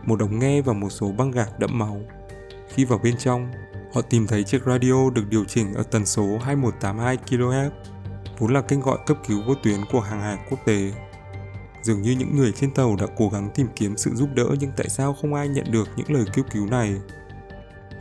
một 0.04 0.20
ống 0.20 0.40
nghe 0.40 0.62
và 0.62 0.74
một 0.74 0.90
số 0.90 1.12
băng 1.12 1.32
gạc 1.32 1.60
đẫm 1.60 1.78
máu. 1.78 2.02
Khi 2.70 2.86
vào 2.86 3.00
bên 3.04 3.18
trong, 3.18 3.52
họ 3.94 4.02
tìm 4.02 4.28
thấy 4.28 4.44
chiếc 4.44 4.64
radio 4.66 5.10
được 5.10 5.24
điều 5.30 5.46
chỉnh 5.46 5.74
ở 5.74 5.84
tần 5.84 6.06
số 6.06 6.38
2182 6.38 7.18
kHz, 7.28 7.70
vốn 8.38 8.54
là 8.54 8.62
kênh 8.62 8.82
gọi 8.82 8.98
cấp 9.06 9.18
cứu 9.28 9.42
vô 9.48 9.54
tuyến 9.64 9.80
của 9.92 10.02
hàng 10.02 10.22
hải 10.22 10.38
quốc 10.50 10.60
tế. 10.66 10.92
Dường 11.82 12.02
như 12.02 12.12
những 12.12 12.36
người 12.36 12.52
trên 12.52 12.72
tàu 12.72 12.96
đã 12.96 13.06
cố 13.18 13.30
gắng 13.30 13.50
tìm 13.56 13.68
kiếm 13.76 13.98
sự 13.98 14.16
giúp 14.16 14.30
đỡ 14.36 14.46
nhưng 14.60 14.72
tại 14.78 14.90
sao 14.90 15.16
không 15.22 15.34
ai 15.34 15.48
nhận 15.48 15.72
được 15.72 15.88
những 15.96 16.12
lời 16.12 16.26
kêu 16.34 16.46
cứu 16.52 16.66
này? 16.66 16.96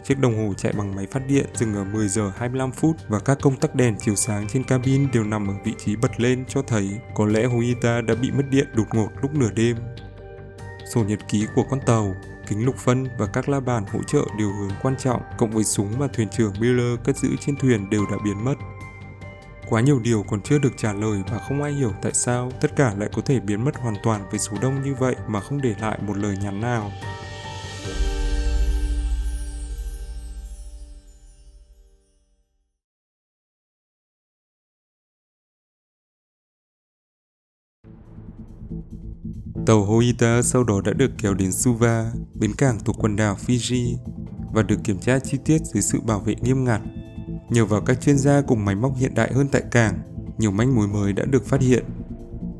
Chiếc 0.08 0.18
đồng 0.20 0.36
hồ 0.36 0.54
chạy 0.54 0.72
bằng 0.72 0.94
máy 0.94 1.06
phát 1.10 1.26
điện 1.26 1.46
dừng 1.54 1.74
ở 1.74 1.84
10 1.84 2.08
giờ 2.08 2.32
25 2.36 2.72
phút 2.72 2.96
và 3.08 3.20
các 3.20 3.38
công 3.42 3.56
tắc 3.56 3.74
đèn 3.74 3.98
chiếu 3.98 4.14
sáng 4.14 4.48
trên 4.48 4.64
cabin 4.64 5.08
đều 5.12 5.24
nằm 5.24 5.48
ở 5.48 5.54
vị 5.64 5.72
trí 5.78 5.96
bật 5.96 6.20
lên 6.20 6.44
cho 6.48 6.62
thấy 6.62 6.90
có 7.14 7.26
lẽ 7.26 7.44
Huita 7.44 8.00
đã 8.00 8.14
bị 8.14 8.30
mất 8.30 8.42
điện 8.50 8.66
đột 8.74 8.86
ngột 8.94 9.08
lúc 9.22 9.34
nửa 9.34 9.50
đêm. 9.50 9.76
Sổ 10.94 11.04
nhật 11.04 11.18
ký 11.28 11.46
của 11.54 11.62
con 11.70 11.80
tàu, 11.86 12.14
kính 12.46 12.64
lục 12.64 12.76
phân 12.76 13.06
và 13.18 13.26
các 13.26 13.48
la 13.48 13.60
bàn 13.60 13.84
hỗ 13.92 14.02
trợ 14.02 14.22
điều 14.38 14.52
hướng 14.52 14.70
quan 14.82 14.96
trọng 14.96 15.22
cộng 15.38 15.50
với 15.50 15.64
súng 15.64 15.98
mà 15.98 16.06
thuyền 16.12 16.28
trưởng 16.28 16.52
Miller 16.60 16.98
cất 17.04 17.16
giữ 17.16 17.28
trên 17.40 17.56
thuyền 17.56 17.90
đều 17.90 18.06
đã 18.10 18.16
biến 18.24 18.44
mất. 18.44 18.54
Quá 19.68 19.80
nhiều 19.80 19.98
điều 19.98 20.22
còn 20.22 20.40
chưa 20.40 20.58
được 20.58 20.72
trả 20.76 20.92
lời 20.92 21.22
và 21.30 21.38
không 21.38 21.62
ai 21.62 21.72
hiểu 21.72 21.92
tại 22.02 22.12
sao 22.14 22.52
tất 22.60 22.76
cả 22.76 22.94
lại 22.98 23.08
có 23.12 23.22
thể 23.22 23.40
biến 23.40 23.64
mất 23.64 23.76
hoàn 23.76 23.96
toàn 24.02 24.20
với 24.30 24.38
số 24.38 24.56
đông 24.62 24.82
như 24.82 24.94
vậy 24.94 25.16
mà 25.26 25.40
không 25.40 25.60
để 25.60 25.74
lại 25.80 25.98
một 26.06 26.16
lời 26.16 26.36
nhắn 26.42 26.60
nào. 26.60 26.92
Tàu 39.68 39.84
Hoita 39.84 40.42
sau 40.42 40.64
đó 40.64 40.80
đã 40.80 40.92
được 40.92 41.10
kéo 41.18 41.34
đến 41.34 41.52
Suva, 41.52 42.12
bến 42.34 42.52
cảng 42.54 42.78
thuộc 42.84 42.96
quần 42.98 43.16
đảo 43.16 43.36
Fiji 43.46 43.96
và 44.52 44.62
được 44.62 44.76
kiểm 44.84 44.98
tra 44.98 45.18
chi 45.18 45.38
tiết 45.44 45.58
dưới 45.64 45.82
sự 45.82 46.00
bảo 46.00 46.20
vệ 46.20 46.34
nghiêm 46.34 46.64
ngặt. 46.64 46.80
Nhờ 47.48 47.64
vào 47.64 47.80
các 47.80 48.00
chuyên 48.00 48.18
gia 48.18 48.40
cùng 48.40 48.64
máy 48.64 48.74
móc 48.74 48.96
hiện 48.96 49.14
đại 49.14 49.32
hơn 49.32 49.48
tại 49.52 49.62
cảng, 49.70 49.98
nhiều 50.38 50.50
manh 50.50 50.74
mối 50.74 50.88
mới 50.88 51.12
đã 51.12 51.24
được 51.24 51.46
phát 51.46 51.60
hiện. 51.60 51.84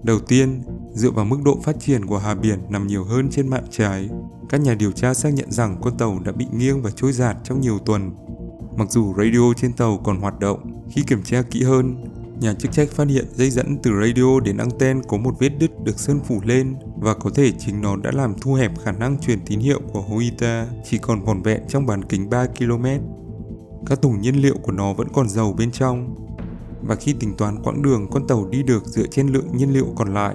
Đầu 0.03 0.21
tiên, 0.21 0.63
dựa 0.93 1.11
vào 1.11 1.25
mức 1.25 1.39
độ 1.45 1.59
phát 1.65 1.81
triển 1.81 2.07
của 2.07 2.19
hà 2.19 2.35
biển 2.35 2.59
nằm 2.69 2.87
nhiều 2.87 3.05
hơn 3.05 3.29
trên 3.31 3.49
mạng 3.49 3.67
trái, 3.71 4.09
các 4.49 4.61
nhà 4.61 4.75
điều 4.75 4.93
tra 4.93 5.15
xác 5.15 5.35
nhận 5.35 5.53
rằng 5.53 5.77
con 5.83 5.99
tàu 5.99 6.19
đã 6.25 6.33
bị 6.33 6.47
nghiêng 6.53 6.83
và 6.83 6.91
trôi 6.91 7.13
giạt 7.13 7.37
trong 7.45 7.61
nhiều 7.61 7.79
tuần. 7.79 8.11
Mặc 8.77 8.91
dù 8.91 9.15
radio 9.15 9.53
trên 9.57 9.73
tàu 9.73 10.01
còn 10.05 10.21
hoạt 10.21 10.39
động, 10.39 10.85
khi 10.91 11.03
kiểm 11.03 11.23
tra 11.23 11.43
kỹ 11.43 11.63
hơn, 11.63 12.05
Nhà 12.41 12.55
chức 12.55 12.73
trách 12.73 12.91
phát 12.91 13.09
hiện 13.09 13.27
dây 13.35 13.51
dẫn 13.51 13.77
từ 13.83 13.91
radio 14.01 14.41
đến 14.41 14.57
anten 14.57 15.03
có 15.09 15.17
một 15.17 15.35
vết 15.39 15.49
đứt 15.49 15.71
được 15.85 15.99
sơn 15.99 16.21
phủ 16.29 16.41
lên 16.45 16.75
và 17.01 17.15
có 17.15 17.31
thể 17.35 17.53
chính 17.59 17.81
nó 17.81 17.97
đã 17.97 18.11
làm 18.15 18.35
thu 18.41 18.55
hẹp 18.55 18.79
khả 18.79 18.93
năng 18.93 19.19
truyền 19.19 19.39
tín 19.47 19.59
hiệu 19.59 19.81
của 19.93 20.01
Hoita 20.01 20.67
chỉ 20.85 20.99
còn 20.99 21.21
vỏn 21.21 21.43
vẹn 21.43 21.61
trong 21.69 21.87
bán 21.87 22.05
kính 22.05 22.31
3 22.31 22.47
km. 22.47 22.87
Các 23.87 24.03
thùng 24.03 24.21
nhiên 24.21 24.37
liệu 24.37 24.55
của 24.63 24.73
nó 24.73 24.93
vẫn 24.93 25.09
còn 25.13 25.29
dầu 25.29 25.53
bên 25.53 25.71
trong. 25.71 26.15
Và 26.83 26.95
khi 26.95 27.13
tính 27.13 27.37
toán 27.37 27.63
quãng 27.63 27.83
đường 27.83 28.07
con 28.11 28.27
tàu 28.27 28.49
đi 28.51 28.63
được 28.63 28.87
dựa 28.87 29.07
trên 29.07 29.29
lượng 29.29 29.57
nhiên 29.57 29.73
liệu 29.73 29.87
còn 29.97 30.15
lại, 30.15 30.35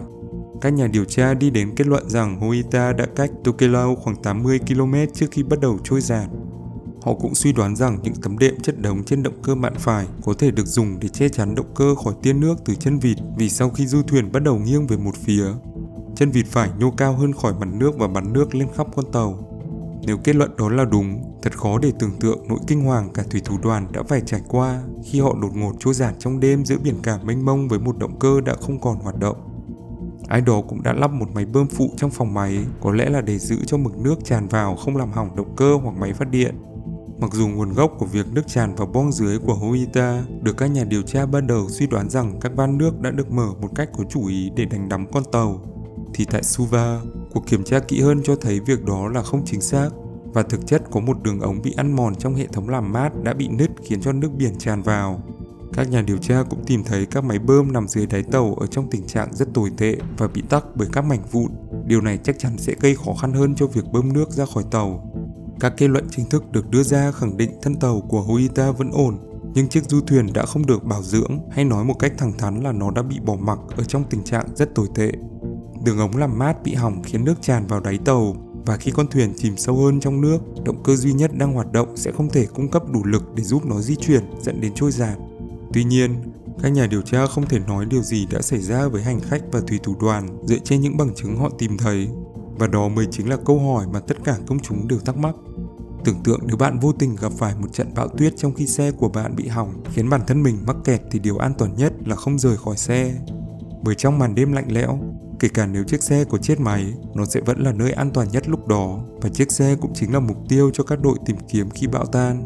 các 0.62 0.74
nhà 0.74 0.88
điều 0.88 1.06
tra 1.06 1.34
đi 1.34 1.50
đến 1.50 1.76
kết 1.76 1.88
luận 1.88 2.10
rằng 2.10 2.40
Hoita 2.40 2.94
đã 2.94 3.06
cách 3.16 3.32
Tokelau 3.44 3.96
khoảng 3.96 4.16
80 4.16 4.60
km 4.60 4.94
trước 5.14 5.28
khi 5.32 5.44
bắt 5.44 5.60
đầu 5.60 5.80
trôi 5.84 6.02
giạt. 6.02 6.30
Họ 7.02 7.14
cũng 7.14 7.36
suy 7.36 7.54
đoán 7.54 7.76
rằng 7.76 8.00
những 8.04 8.14
tấm 8.22 8.38
đệm 8.38 8.60
chất 8.60 8.82
đống 8.82 9.04
trên 9.04 9.24
động 9.24 9.42
cơ 9.44 9.56
mạn 9.56 9.74
phải 9.78 10.08
có 10.26 10.34
thể 10.34 10.52
được 10.52 10.66
dùng 10.66 11.00
để 11.00 11.08
che 11.08 11.30
chắn 11.30 11.56
động 11.56 11.74
cơ 11.76 11.96
khỏi 11.96 12.14
tiên 12.22 12.40
nước 12.40 12.56
từ 12.66 12.76
chân 12.76 13.00
vịt 13.00 13.18
vì 13.38 13.50
sau 13.50 13.70
khi 13.70 13.88
du 13.88 14.02
thuyền 14.02 14.32
bắt 14.32 14.44
đầu 14.44 14.60
nghiêng 14.60 14.88
về 14.88 14.98
một 14.98 15.16
phía, 15.16 15.46
chân 16.24 16.32
vịt 16.32 16.46
phải 16.46 16.70
nhô 16.80 16.92
cao 16.92 17.14
hơn 17.14 17.34
khỏi 17.34 17.54
mặt 17.60 17.68
nước 17.74 17.92
và 17.98 18.08
bắn 18.08 18.34
nước 18.34 18.56
lên 18.56 18.68
khắp 18.76 18.88
con 18.96 19.12
tàu. 19.12 19.38
Nếu 20.08 20.18
kết 20.18 20.36
luận 20.36 20.52
đó 20.58 20.70
là 20.70 20.86
đúng, 20.86 21.24
thật 21.42 21.58
khó 21.58 21.78
để 21.78 21.92
tưởng 22.00 22.12
tượng 22.20 22.48
nỗi 22.48 22.60
kinh 22.68 22.84
hoàng 22.84 23.10
cả 23.14 23.24
thủy 23.32 23.42
thủ 23.46 23.58
đoàn 23.64 23.88
đã 23.92 24.04
phải 24.04 24.22
trải 24.26 24.42
qua 24.48 24.82
khi 25.04 25.20
họ 25.20 25.36
đột 25.42 25.56
ngột 25.56 25.74
trôi 25.80 25.94
giạt 25.94 26.14
trong 26.20 26.40
đêm 26.40 26.66
giữa 26.66 26.78
biển 26.84 26.96
cả 27.04 27.20
mênh 27.24 27.46
mông 27.46 27.68
với 27.68 27.80
một 27.80 27.98
động 27.98 28.20
cơ 28.20 28.42
đã 28.42 28.56
không 28.62 28.80
còn 28.80 28.98
hoạt 28.98 29.20
động. 29.20 29.38
Ai 30.28 30.42
đó 30.42 30.62
cũng 30.62 30.84
đã 30.84 30.94
lắp 30.94 31.12
một 31.12 31.28
máy 31.34 31.46
bơm 31.46 31.68
phụ 31.68 31.90
trong 31.98 32.12
phòng 32.12 32.34
máy, 32.34 32.58
có 32.82 32.92
lẽ 32.92 33.10
là 33.10 33.22
để 33.22 33.40
giữ 33.40 33.58
cho 33.66 33.78
mực 33.78 33.98
nước 33.98 34.16
tràn 34.26 34.48
vào 34.48 34.76
không 34.76 34.98
làm 34.98 35.12
hỏng 35.12 35.36
động 35.36 35.56
cơ 35.56 35.78
hoặc 35.84 35.96
máy 35.98 36.14
phát 36.14 36.32
điện. 36.32 36.56
Mặc 37.20 37.34
dù 37.34 37.48
nguồn 37.48 37.74
gốc 37.74 37.92
của 37.98 38.06
việc 38.06 38.26
nước 38.34 38.48
tràn 38.48 38.76
vào 38.76 38.88
boong 38.88 39.12
dưới 39.12 39.40
của 39.40 39.54
Hoita 39.54 40.24
được 40.42 40.58
các 40.58 40.68
nhà 40.68 40.84
điều 40.84 41.02
tra 41.02 41.26
ban 41.26 41.48
đầu 41.48 41.70
suy 41.70 41.88
đoán 41.88 42.10
rằng 42.10 42.40
các 42.42 42.52
van 42.56 42.78
nước 42.78 43.02
đã 43.02 43.12
được 43.12 43.32
mở 43.32 43.48
một 43.62 43.70
cách 43.76 43.90
có 43.98 44.04
chủ 44.10 44.28
ý 44.28 44.52
để 44.56 44.66
đánh 44.66 44.90
đắm 44.90 45.06
con 45.12 45.24
tàu, 45.32 45.73
thì 46.14 46.26
tại 46.26 46.44
Suva, 46.44 47.00
cuộc 47.32 47.48
kiểm 47.48 47.64
tra 47.64 47.80
kỹ 47.80 48.02
hơn 48.02 48.22
cho 48.24 48.36
thấy 48.36 48.60
việc 48.60 48.86
đó 48.86 49.08
là 49.08 49.24
không 49.24 49.46
chính 49.46 49.62
xác 49.62 49.90
và 50.34 50.44
thực 50.44 50.68
chất 50.68 50.84
có 50.92 51.00
một 51.00 51.24
đường 51.24 51.40
ống 51.40 51.62
bị 51.62 51.74
ăn 51.78 51.96
mòn 51.96 52.16
trong 52.16 52.36
hệ 52.36 52.48
thống 52.48 52.70
làm 52.70 52.94
mát 52.94 53.24
đã 53.24 53.34
bị 53.34 53.48
nứt 53.48 53.72
khiến 53.84 54.02
cho 54.02 54.12
nước 54.12 54.30
biển 54.38 54.56
tràn 54.58 54.82
vào. 54.82 55.24
Các 55.74 55.90
nhà 55.92 56.02
điều 56.02 56.18
tra 56.18 56.44
cũng 56.50 56.66
tìm 56.66 56.84
thấy 56.84 57.06
các 57.06 57.24
máy 57.24 57.40
bơm 57.40 57.74
nằm 57.74 57.88
dưới 57.88 58.06
đáy 58.08 58.24
tàu 58.24 58.56
ở 58.60 58.68
trong 58.68 58.90
tình 58.90 59.08
trạng 59.08 59.34
rất 59.34 59.54
tồi 59.54 59.72
tệ 59.78 59.96
và 60.18 60.28
bị 60.28 60.42
tắc 60.50 60.66
bởi 60.76 60.88
các 60.92 61.06
mảnh 61.06 61.22
vụn. 61.32 61.52
Điều 61.86 62.02
này 62.02 62.20
chắc 62.24 62.40
chắn 62.40 62.58
sẽ 62.58 62.74
gây 62.80 62.96
khó 62.96 63.14
khăn 63.22 63.34
hơn 63.34 63.56
cho 63.56 63.68
việc 63.68 63.86
bơm 63.92 64.14
nước 64.14 64.32
ra 64.32 64.46
khỏi 64.46 64.64
tàu. 64.72 65.12
Các 65.60 65.74
kết 65.78 65.88
luận 65.88 66.08
chính 66.12 66.30
thức 66.30 66.52
được 66.52 66.70
đưa 66.70 66.84
ra 66.84 67.12
khẳng 67.12 67.38
định 67.38 67.52
thân 67.62 67.76
tàu 67.76 68.02
của 68.02 68.22
Hoita 68.22 68.72
vẫn 68.72 68.92
ổn, 68.92 69.18
nhưng 69.54 69.68
chiếc 69.68 69.84
du 69.84 70.02
thuyền 70.02 70.34
đã 70.34 70.46
không 70.46 70.66
được 70.66 70.84
bảo 70.84 71.04
dưỡng 71.04 71.40
hay 71.52 71.66
nói 71.66 71.86
một 71.86 72.00
cách 72.00 72.14
thẳng 72.18 72.34
thắn 72.38 72.60
là 72.60 72.72
nó 72.72 72.92
đã 72.92 73.02
bị 73.02 73.20
bỏ 73.26 73.36
mặc 73.40 73.60
ở 73.78 73.84
trong 73.84 74.04
tình 74.10 74.24
trạng 74.24 74.46
rất 74.56 74.76
tồi 74.76 74.88
tệ. 74.96 75.12
Đường 75.84 75.98
ống 75.98 76.18
làm 76.18 76.40
mát 76.40 76.64
bị 76.64 76.74
hỏng 76.74 77.04
khiến 77.04 77.26
nước 77.26 77.42
tràn 77.42 77.68
vào 77.68 77.80
đáy 77.80 77.98
tàu 77.98 78.36
và 78.66 78.78
khi 78.78 78.92
con 78.92 79.08
thuyền 79.08 79.34
chìm 79.38 79.58
sâu 79.58 79.76
hơn 79.76 80.00
trong 80.00 80.22
nước, 80.22 80.38
động 80.66 80.84
cơ 80.84 80.96
duy 80.96 81.14
nhất 81.14 81.32
đang 81.38 81.54
hoạt 81.54 81.72
động 81.72 81.98
sẽ 81.98 82.12
không 82.12 82.30
thể 82.30 82.46
cung 82.46 82.72
cấp 82.72 82.84
đủ 82.92 83.06
lực 83.06 83.24
để 83.36 83.44
giúp 83.44 83.66
nó 83.66 83.82
di 83.82 83.96
chuyển 83.96 84.24
dẫn 84.42 84.62
đến 84.62 84.72
trôi 84.76 84.92
giạt. 84.92 85.18
Tuy 85.74 85.84
nhiên, 85.84 86.16
các 86.62 86.70
nhà 86.70 86.88
điều 86.88 87.02
tra 87.02 87.26
không 87.26 87.46
thể 87.46 87.60
nói 87.60 87.86
điều 87.86 88.02
gì 88.02 88.26
đã 88.26 88.42
xảy 88.42 88.60
ra 88.60 88.88
với 88.88 89.04
hành 89.04 89.20
khách 89.20 89.42
và 89.52 89.62
thủy 89.68 89.80
thủ 89.84 89.96
đoàn 90.02 90.28
dựa 90.46 90.58
trên 90.64 90.82
những 90.82 90.98
bằng 90.98 91.16
chứng 91.16 91.38
họ 91.38 91.50
tìm 91.58 91.78
thấy 91.78 92.08
và 92.60 92.68
đó 92.68 92.88
mới 92.88 93.08
chính 93.12 93.30
là 93.30 93.38
câu 93.46 93.60
hỏi 93.60 93.86
mà 93.94 94.00
tất 94.00 94.18
cả 94.24 94.38
công 94.48 94.60
chúng 94.60 94.88
đều 94.88 95.00
thắc 95.00 95.18
mắc. 95.18 95.36
Tưởng 96.06 96.24
tượng 96.24 96.40
nếu 96.44 96.58
bạn 96.58 96.80
vô 96.80 96.92
tình 96.92 97.16
gặp 97.16 97.32
phải 97.38 97.56
một 97.56 97.74
trận 97.74 97.94
bão 97.96 98.08
tuyết 98.08 98.34
trong 98.38 98.54
khi 98.54 98.68
xe 98.68 98.92
của 98.92 99.10
bạn 99.10 99.36
bị 99.36 99.48
hỏng 99.48 99.84
khiến 99.94 100.10
bản 100.10 100.22
thân 100.28 100.44
mình 100.44 100.58
mắc 100.68 100.76
kẹt 100.84 101.02
thì 101.12 101.20
điều 101.20 101.38
an 101.38 101.54
toàn 101.58 101.76
nhất 101.76 101.94
là 102.06 102.16
không 102.16 102.40
rời 102.40 102.58
khỏi 102.58 102.78
xe. 102.78 103.16
Bởi 103.84 103.96
trong 103.96 104.20
màn 104.20 104.36
đêm 104.36 104.52
lạnh 104.52 104.72
lẽo, 104.72 105.00
kể 105.44 105.50
cả 105.50 105.66
nếu 105.66 105.84
chiếc 105.84 106.04
xe 106.04 106.24
có 106.24 106.38
chết 106.38 106.60
máy, 106.60 106.94
nó 107.16 107.26
sẽ 107.26 107.42
vẫn 107.42 107.60
là 107.60 107.72
nơi 107.72 107.92
an 107.92 108.12
toàn 108.14 108.28
nhất 108.32 108.50
lúc 108.50 108.68
đó 108.68 109.00
và 109.22 109.30
chiếc 109.30 109.52
xe 109.52 109.76
cũng 109.82 109.94
chính 109.94 110.14
là 110.14 110.20
mục 110.20 110.38
tiêu 110.50 110.72
cho 110.74 110.84
các 110.84 111.02
đội 111.02 111.18
tìm 111.26 111.38
kiếm 111.50 111.70
khi 111.70 111.88
bão 111.88 112.06
tan. 112.06 112.44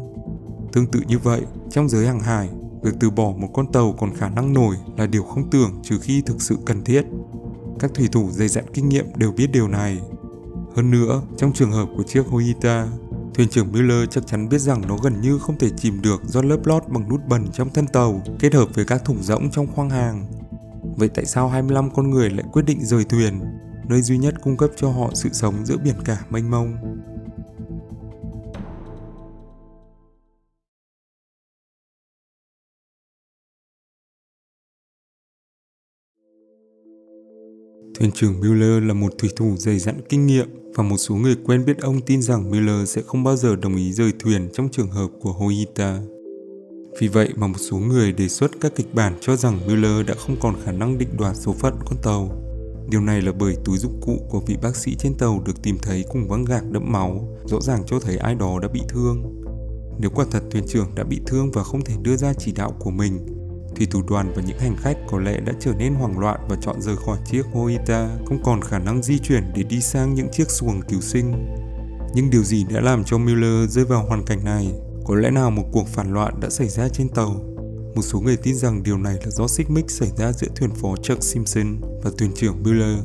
Tương 0.72 0.86
tự 0.86 1.00
như 1.08 1.18
vậy, 1.18 1.42
trong 1.70 1.88
giới 1.88 2.06
hàng 2.06 2.20
hải, 2.20 2.48
việc 2.82 2.90
từ 3.00 3.10
bỏ 3.10 3.32
một 3.38 3.48
con 3.54 3.72
tàu 3.72 3.92
còn 3.98 4.14
khả 4.14 4.28
năng 4.28 4.52
nổi 4.52 4.76
là 4.96 5.06
điều 5.06 5.22
không 5.22 5.50
tưởng 5.50 5.80
trừ 5.82 5.98
khi 6.02 6.22
thực 6.26 6.42
sự 6.42 6.56
cần 6.66 6.84
thiết. 6.84 7.04
Các 7.78 7.90
thủy 7.94 8.08
thủ 8.12 8.30
dày 8.30 8.48
dặn 8.48 8.64
kinh 8.74 8.88
nghiệm 8.88 9.06
đều 9.16 9.32
biết 9.32 9.46
điều 9.52 9.68
này. 9.68 9.98
Hơn 10.76 10.90
nữa, 10.90 11.22
trong 11.36 11.52
trường 11.52 11.72
hợp 11.72 11.88
của 11.96 12.02
chiếc 12.02 12.26
Hoita, 12.26 12.88
thuyền 13.34 13.48
trưởng 13.48 13.72
Miller 13.72 14.08
chắc 14.10 14.26
chắn 14.26 14.48
biết 14.48 14.58
rằng 14.58 14.82
nó 14.88 14.96
gần 15.02 15.20
như 15.20 15.38
không 15.38 15.58
thể 15.58 15.70
chìm 15.76 16.02
được 16.02 16.22
do 16.24 16.42
lớp 16.42 16.58
lót 16.64 16.82
bằng 16.88 17.08
nút 17.08 17.20
bẩn 17.28 17.46
trong 17.52 17.70
thân 17.70 17.86
tàu 17.86 18.22
kết 18.38 18.54
hợp 18.54 18.68
với 18.74 18.84
các 18.84 19.04
thủng 19.04 19.22
rỗng 19.22 19.50
trong 19.50 19.66
khoang 19.66 19.90
hàng. 19.90 20.26
Vậy 20.98 21.08
tại 21.14 21.24
sao 21.24 21.48
25 21.48 21.90
con 21.90 22.10
người 22.10 22.30
lại 22.30 22.44
quyết 22.52 22.62
định 22.66 22.78
rời 22.84 23.04
thuyền, 23.04 23.40
nơi 23.88 24.02
duy 24.02 24.18
nhất 24.18 24.34
cung 24.42 24.56
cấp 24.56 24.70
cho 24.76 24.90
họ 24.90 25.10
sự 25.14 25.28
sống 25.32 25.66
giữa 25.66 25.76
biển 25.84 25.94
cả 26.04 26.24
mênh 26.30 26.50
mông? 26.50 26.76
Thuyền 37.98 38.10
trưởng 38.14 38.40
Miller 38.40 38.82
là 38.82 38.94
một 38.94 39.12
thủy 39.18 39.30
thủ 39.36 39.56
dày 39.56 39.78
dặn 39.78 40.00
kinh 40.08 40.26
nghiệm 40.26 40.48
và 40.74 40.82
một 40.82 40.96
số 40.96 41.14
người 41.14 41.36
quen 41.44 41.64
biết 41.64 41.78
ông 41.78 42.00
tin 42.06 42.22
rằng 42.22 42.50
Miller 42.50 42.88
sẽ 42.88 43.02
không 43.06 43.24
bao 43.24 43.36
giờ 43.36 43.56
đồng 43.56 43.76
ý 43.76 43.92
rời 43.92 44.12
thuyền 44.18 44.48
trong 44.52 44.68
trường 44.72 44.90
hợp 44.90 45.08
của 45.20 45.32
Hoita. 45.32 45.98
Vì 46.98 47.08
vậy 47.08 47.28
mà 47.36 47.46
một 47.46 47.58
số 47.58 47.76
người 47.76 48.12
đề 48.12 48.28
xuất 48.28 48.50
các 48.60 48.72
kịch 48.76 48.94
bản 48.94 49.14
cho 49.20 49.36
rằng 49.36 49.60
Miller 49.66 50.06
đã 50.06 50.14
không 50.14 50.36
còn 50.40 50.54
khả 50.64 50.72
năng 50.72 50.98
định 50.98 51.16
đoạt 51.18 51.36
số 51.36 51.52
phận 51.52 51.74
con 51.86 51.98
tàu. 52.02 52.30
Điều 52.90 53.00
này 53.00 53.20
là 53.22 53.32
bởi 53.32 53.56
túi 53.64 53.78
dụng 53.78 54.00
cụ 54.00 54.26
của 54.30 54.40
vị 54.40 54.56
bác 54.62 54.76
sĩ 54.76 54.96
trên 54.98 55.14
tàu 55.14 55.42
được 55.46 55.62
tìm 55.62 55.78
thấy 55.82 56.04
cùng 56.08 56.28
băng 56.28 56.44
gạc 56.44 56.64
đẫm 56.70 56.92
máu, 56.92 57.38
rõ 57.44 57.60
ràng 57.60 57.82
cho 57.86 58.00
thấy 58.00 58.16
ai 58.16 58.34
đó 58.34 58.58
đã 58.62 58.68
bị 58.68 58.80
thương. 58.88 59.42
Nếu 59.98 60.10
quả 60.10 60.24
thật 60.30 60.42
thuyền 60.50 60.64
trưởng 60.68 60.94
đã 60.94 61.04
bị 61.04 61.20
thương 61.26 61.50
và 61.50 61.62
không 61.62 61.84
thể 61.84 61.94
đưa 62.02 62.16
ra 62.16 62.32
chỉ 62.34 62.52
đạo 62.52 62.76
của 62.78 62.90
mình, 62.90 63.26
thì 63.76 63.86
thủ 63.86 64.02
đoàn 64.08 64.32
và 64.36 64.42
những 64.46 64.58
hành 64.58 64.76
khách 64.76 64.96
có 65.10 65.18
lẽ 65.18 65.40
đã 65.40 65.52
trở 65.60 65.72
nên 65.78 65.94
hoảng 65.94 66.18
loạn 66.18 66.40
và 66.48 66.56
chọn 66.62 66.82
rời 66.82 66.96
khỏi 66.96 67.18
chiếc 67.30 67.42
Hoita, 67.52 68.08
không 68.26 68.42
còn 68.44 68.62
khả 68.62 68.78
năng 68.78 69.02
di 69.02 69.18
chuyển 69.18 69.42
để 69.56 69.62
đi 69.62 69.80
sang 69.80 70.14
những 70.14 70.28
chiếc 70.32 70.50
xuồng 70.50 70.80
cứu 70.88 71.00
sinh. 71.00 71.46
Nhưng 72.14 72.30
điều 72.30 72.42
gì 72.42 72.64
đã 72.74 72.80
làm 72.80 73.04
cho 73.04 73.18
Miller 73.18 73.70
rơi 73.70 73.84
vào 73.84 74.06
hoàn 74.06 74.24
cảnh 74.24 74.44
này? 74.44 74.72
Có 75.08 75.16
lẽ 75.16 75.30
nào 75.30 75.50
một 75.50 75.64
cuộc 75.72 75.88
phản 75.88 76.12
loạn 76.12 76.40
đã 76.40 76.50
xảy 76.50 76.68
ra 76.68 76.88
trên 76.88 77.08
tàu? 77.08 77.40
Một 77.94 78.02
số 78.02 78.20
người 78.20 78.36
tin 78.36 78.54
rằng 78.54 78.82
điều 78.82 78.98
này 78.98 79.14
là 79.14 79.30
do 79.30 79.46
xích 79.48 79.70
mích 79.70 79.90
xảy 79.90 80.08
ra 80.16 80.32
giữa 80.32 80.46
thuyền 80.56 80.70
phó 80.70 80.96
Chuck 80.96 81.22
Simpson 81.22 81.80
và 82.02 82.10
thuyền 82.18 82.32
trưởng 82.34 82.62
Miller. 82.62 82.98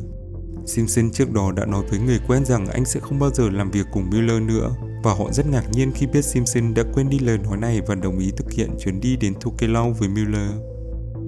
Simpson 0.65 1.12
trước 1.12 1.31
đó 1.31 1.51
đã 1.51 1.65
nói 1.65 1.83
với 1.89 2.00
người 2.00 2.19
quen 2.27 2.45
rằng 2.45 2.67
anh 2.67 2.86
sẽ 2.86 3.00
không 3.00 3.19
bao 3.19 3.29
giờ 3.33 3.50
làm 3.50 3.72
việc 3.72 3.86
cùng 3.93 4.10
Miller 4.10 4.41
nữa 4.41 4.75
và 5.03 5.13
họ 5.13 5.31
rất 5.31 5.48
ngạc 5.48 5.63
nhiên 5.72 5.91
khi 5.95 6.07
biết 6.07 6.25
Simpson 6.25 6.74
đã 6.74 6.83
quên 6.93 7.10
đi 7.10 7.19
lời 7.19 7.38
nói 7.38 7.57
này 7.57 7.81
và 7.88 7.95
đồng 7.95 8.19
ý 8.19 8.31
thực 8.38 8.51
hiện 8.51 8.69
chuyến 8.79 9.00
đi 9.00 9.15
đến 9.15 9.33
Tokelau 9.41 9.95
với 10.00 10.10
Miller. 10.10 10.51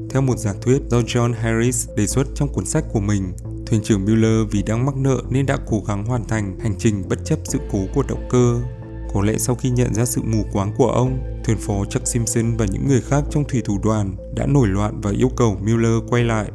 Theo 0.10 0.22
một 0.22 0.38
giả 0.38 0.54
thuyết 0.62 0.82
do 0.90 1.02
John 1.02 1.34
Harris 1.34 1.90
đề 1.98 2.08
xuất 2.08 2.28
trong 2.36 2.54
cuốn 2.54 2.66
sách 2.66 2.86
của 2.94 3.00
mình, 3.00 3.34
thuyền 3.66 3.82
trưởng 3.84 4.06
Miller 4.06 4.52
vì 4.52 4.64
đang 4.64 4.86
mắc 4.86 4.96
nợ 4.96 5.22
nên 5.30 5.46
đã 5.46 5.58
cố 5.68 5.84
gắng 5.88 6.06
hoàn 6.06 6.26
thành 6.28 6.60
hành 6.60 6.76
trình 6.78 7.04
bất 7.10 7.26
chấp 7.26 7.40
sự 7.44 7.60
cố 7.72 7.80
của 7.96 8.04
động 8.08 8.28
cơ. 8.30 8.62
Có 9.16 9.22
lẽ 9.22 9.38
sau 9.38 9.56
khi 9.56 9.70
nhận 9.70 9.94
ra 9.94 10.06
sự 10.06 10.22
mù 10.24 10.46
quáng 10.54 10.74
của 10.78 10.88
ông, 10.88 11.20
thuyền 11.46 11.58
phó 11.58 11.86
Chuck 11.86 12.08
Simpson 12.08 12.58
và 12.58 12.66
những 12.72 12.88
người 12.88 13.02
khác 13.02 13.24
trong 13.30 13.44
thủy 13.44 13.62
thủ 13.66 13.80
đoàn 13.84 14.16
đã 14.36 14.46
nổi 14.46 14.68
loạn 14.68 15.02
và 15.02 15.12
yêu 15.12 15.30
cầu 15.38 15.58
Miller 15.62 16.04
quay 16.10 16.24
lại. 16.24 16.52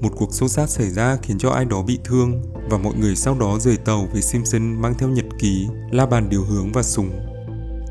Một 0.00 0.08
cuộc 0.16 0.34
xô 0.34 0.48
xát 0.48 0.70
xảy 0.70 0.90
ra 0.90 1.16
khiến 1.22 1.38
cho 1.38 1.50
ai 1.50 1.64
đó 1.64 1.82
bị 1.82 1.98
thương 2.04 2.42
và 2.70 2.78
mọi 2.78 2.94
người 2.94 3.16
sau 3.16 3.36
đó 3.40 3.58
rời 3.58 3.76
tàu 3.76 4.08
với 4.12 4.22
Simpson 4.22 4.82
mang 4.82 4.94
theo 4.98 5.08
nhật 5.08 5.24
ký, 5.38 5.66
la 5.90 6.06
bàn 6.06 6.28
điều 6.28 6.44
hướng 6.44 6.72
và 6.72 6.82
súng. 6.82 7.10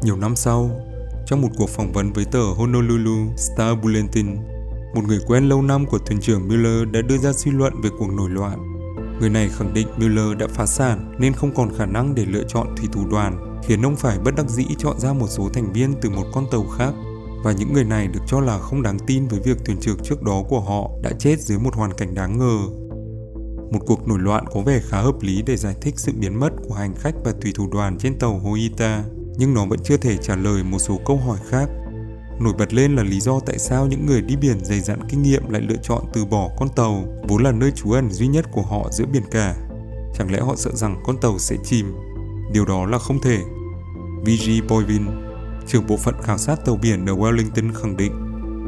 Nhiều 0.03 0.17
năm 0.17 0.36
sau, 0.36 0.70
trong 1.25 1.41
một 1.41 1.50
cuộc 1.58 1.70
phỏng 1.70 1.93
vấn 1.93 2.13
với 2.13 2.25
tờ 2.25 2.43
Honolulu 2.43 3.36
Star 3.38 3.77
Bulletin, 3.84 4.36
một 4.96 5.01
người 5.08 5.20
quen 5.27 5.50
lâu 5.50 5.62
năm 5.62 5.86
của 5.86 5.98
thuyền 5.98 6.20
trưởng 6.22 6.48
Miller 6.48 6.88
đã 6.91 7.01
đưa 7.01 7.17
ra 7.17 7.34
suy 7.34 7.51
luận 7.51 7.74
về 7.84 7.89
cuộc 8.00 8.10
nổi 8.13 8.29
loạn. 8.29 8.60
Người 9.20 9.29
này 9.29 9.50
khẳng 9.50 9.74
định 9.74 9.88
Miller 9.98 10.38
đã 10.38 10.48
phá 10.48 10.65
sản 10.65 11.15
nên 11.20 11.34
không 11.34 11.53
còn 11.55 11.74
khả 11.77 11.86
năng 11.86 12.15
để 12.15 12.25
lựa 12.25 12.43
chọn 12.48 12.75
thủy 12.77 12.89
thủ 12.91 13.08
đoàn, 13.12 13.50
khiến 13.63 13.86
ông 13.86 13.96
phải 13.96 14.20
bất 14.20 14.36
đắc 14.36 14.50
dĩ 14.50 14.65
chọn 14.77 15.00
ra 15.00 15.13
một 15.13 15.27
số 15.30 15.50
thành 15.53 15.74
viên 15.74 15.94
từ 16.01 16.10
một 16.10 16.25
con 16.34 16.46
tàu 16.51 16.65
khác 16.77 16.94
và 17.44 17.51
những 17.51 17.74
người 17.74 17.84
này 17.84 18.08
được 18.08 18.20
cho 18.27 18.39
là 18.39 18.60
không 18.60 18.82
đáng 18.82 18.98
tin 19.08 19.27
với 19.27 19.39
việc 19.39 19.58
thuyền 19.65 19.77
trưởng 19.82 20.00
trước 20.03 20.24
đó 20.24 20.44
của 20.50 20.60
họ 20.60 20.89
đã 21.01 21.12
chết 21.20 21.39
dưới 21.39 21.60
một 21.60 21.75
hoàn 21.75 21.94
cảnh 21.94 22.15
đáng 22.15 22.38
ngờ. 22.39 22.58
Một 23.72 23.80
cuộc 23.86 24.08
nổi 24.08 24.20
loạn 24.20 24.46
có 24.53 24.62
vẻ 24.62 24.80
khá 24.84 25.01
hợp 25.01 25.22
lý 25.22 25.41
để 25.46 25.58
giải 25.58 25.75
thích 25.82 25.94
sự 25.98 26.12
biến 26.20 26.39
mất 26.39 26.50
của 26.68 26.74
hành 26.74 26.96
khách 26.96 27.15
và 27.24 27.32
tùy 27.41 27.51
thủ 27.56 27.68
đoàn 27.72 27.98
trên 27.98 28.20
tàu 28.20 28.39
Hoita, 28.39 29.03
nhưng 29.38 29.53
nó 29.53 29.65
vẫn 29.65 29.80
chưa 29.84 29.98
thể 29.98 30.18
trả 30.18 30.36
lời 30.36 30.63
một 30.63 30.80
số 30.80 31.00
câu 31.06 31.18
hỏi 31.18 31.38
khác. 31.50 31.70
Nổi 32.39 32.53
bật 32.58 32.74
lên 32.74 32.96
là 32.96 33.03
lý 33.03 33.20
do 33.20 33.39
tại 33.39 33.60
sao 33.60 33.88
những 33.88 34.06
người 34.06 34.22
đi 34.22 34.36
biển 34.36 34.65
dày 34.65 34.80
dặn 34.80 35.00
kinh 35.10 35.22
nghiệm 35.24 35.50
lại 35.50 35.62
lựa 35.62 35.75
chọn 35.84 36.03
từ 36.13 36.25
bỏ 36.25 36.50
con 36.58 36.70
tàu, 36.75 37.03
vốn 37.27 37.44
là 37.44 37.51
nơi 37.51 37.72
trú 37.72 37.91
ẩn 37.91 38.12
duy 38.12 38.27
nhất 38.27 38.46
của 38.51 38.62
họ 38.62 38.89
giữa 38.91 39.06
biển 39.06 39.24
cả. 39.32 39.56
Chẳng 40.18 40.32
lẽ 40.32 40.39
họ 40.39 40.56
sợ 40.56 40.72
rằng 40.74 41.01
con 41.06 41.18
tàu 41.22 41.39
sẽ 41.39 41.56
chìm? 41.63 41.94
Điều 42.53 42.65
đó 42.65 42.86
là 42.86 42.98
không 43.00 43.22
thể. 43.22 43.43
V.G. 44.25 44.70
Boyvin, 44.70 45.05
trưởng 45.67 45.88
bộ 45.88 45.98
phận 45.98 46.15
khảo 46.24 46.38
sát 46.38 46.65
tàu 46.65 46.75
biển 46.75 47.05
ở 47.05 47.15
Wellington 47.15 47.74
khẳng 47.74 47.98
định, 47.98 48.12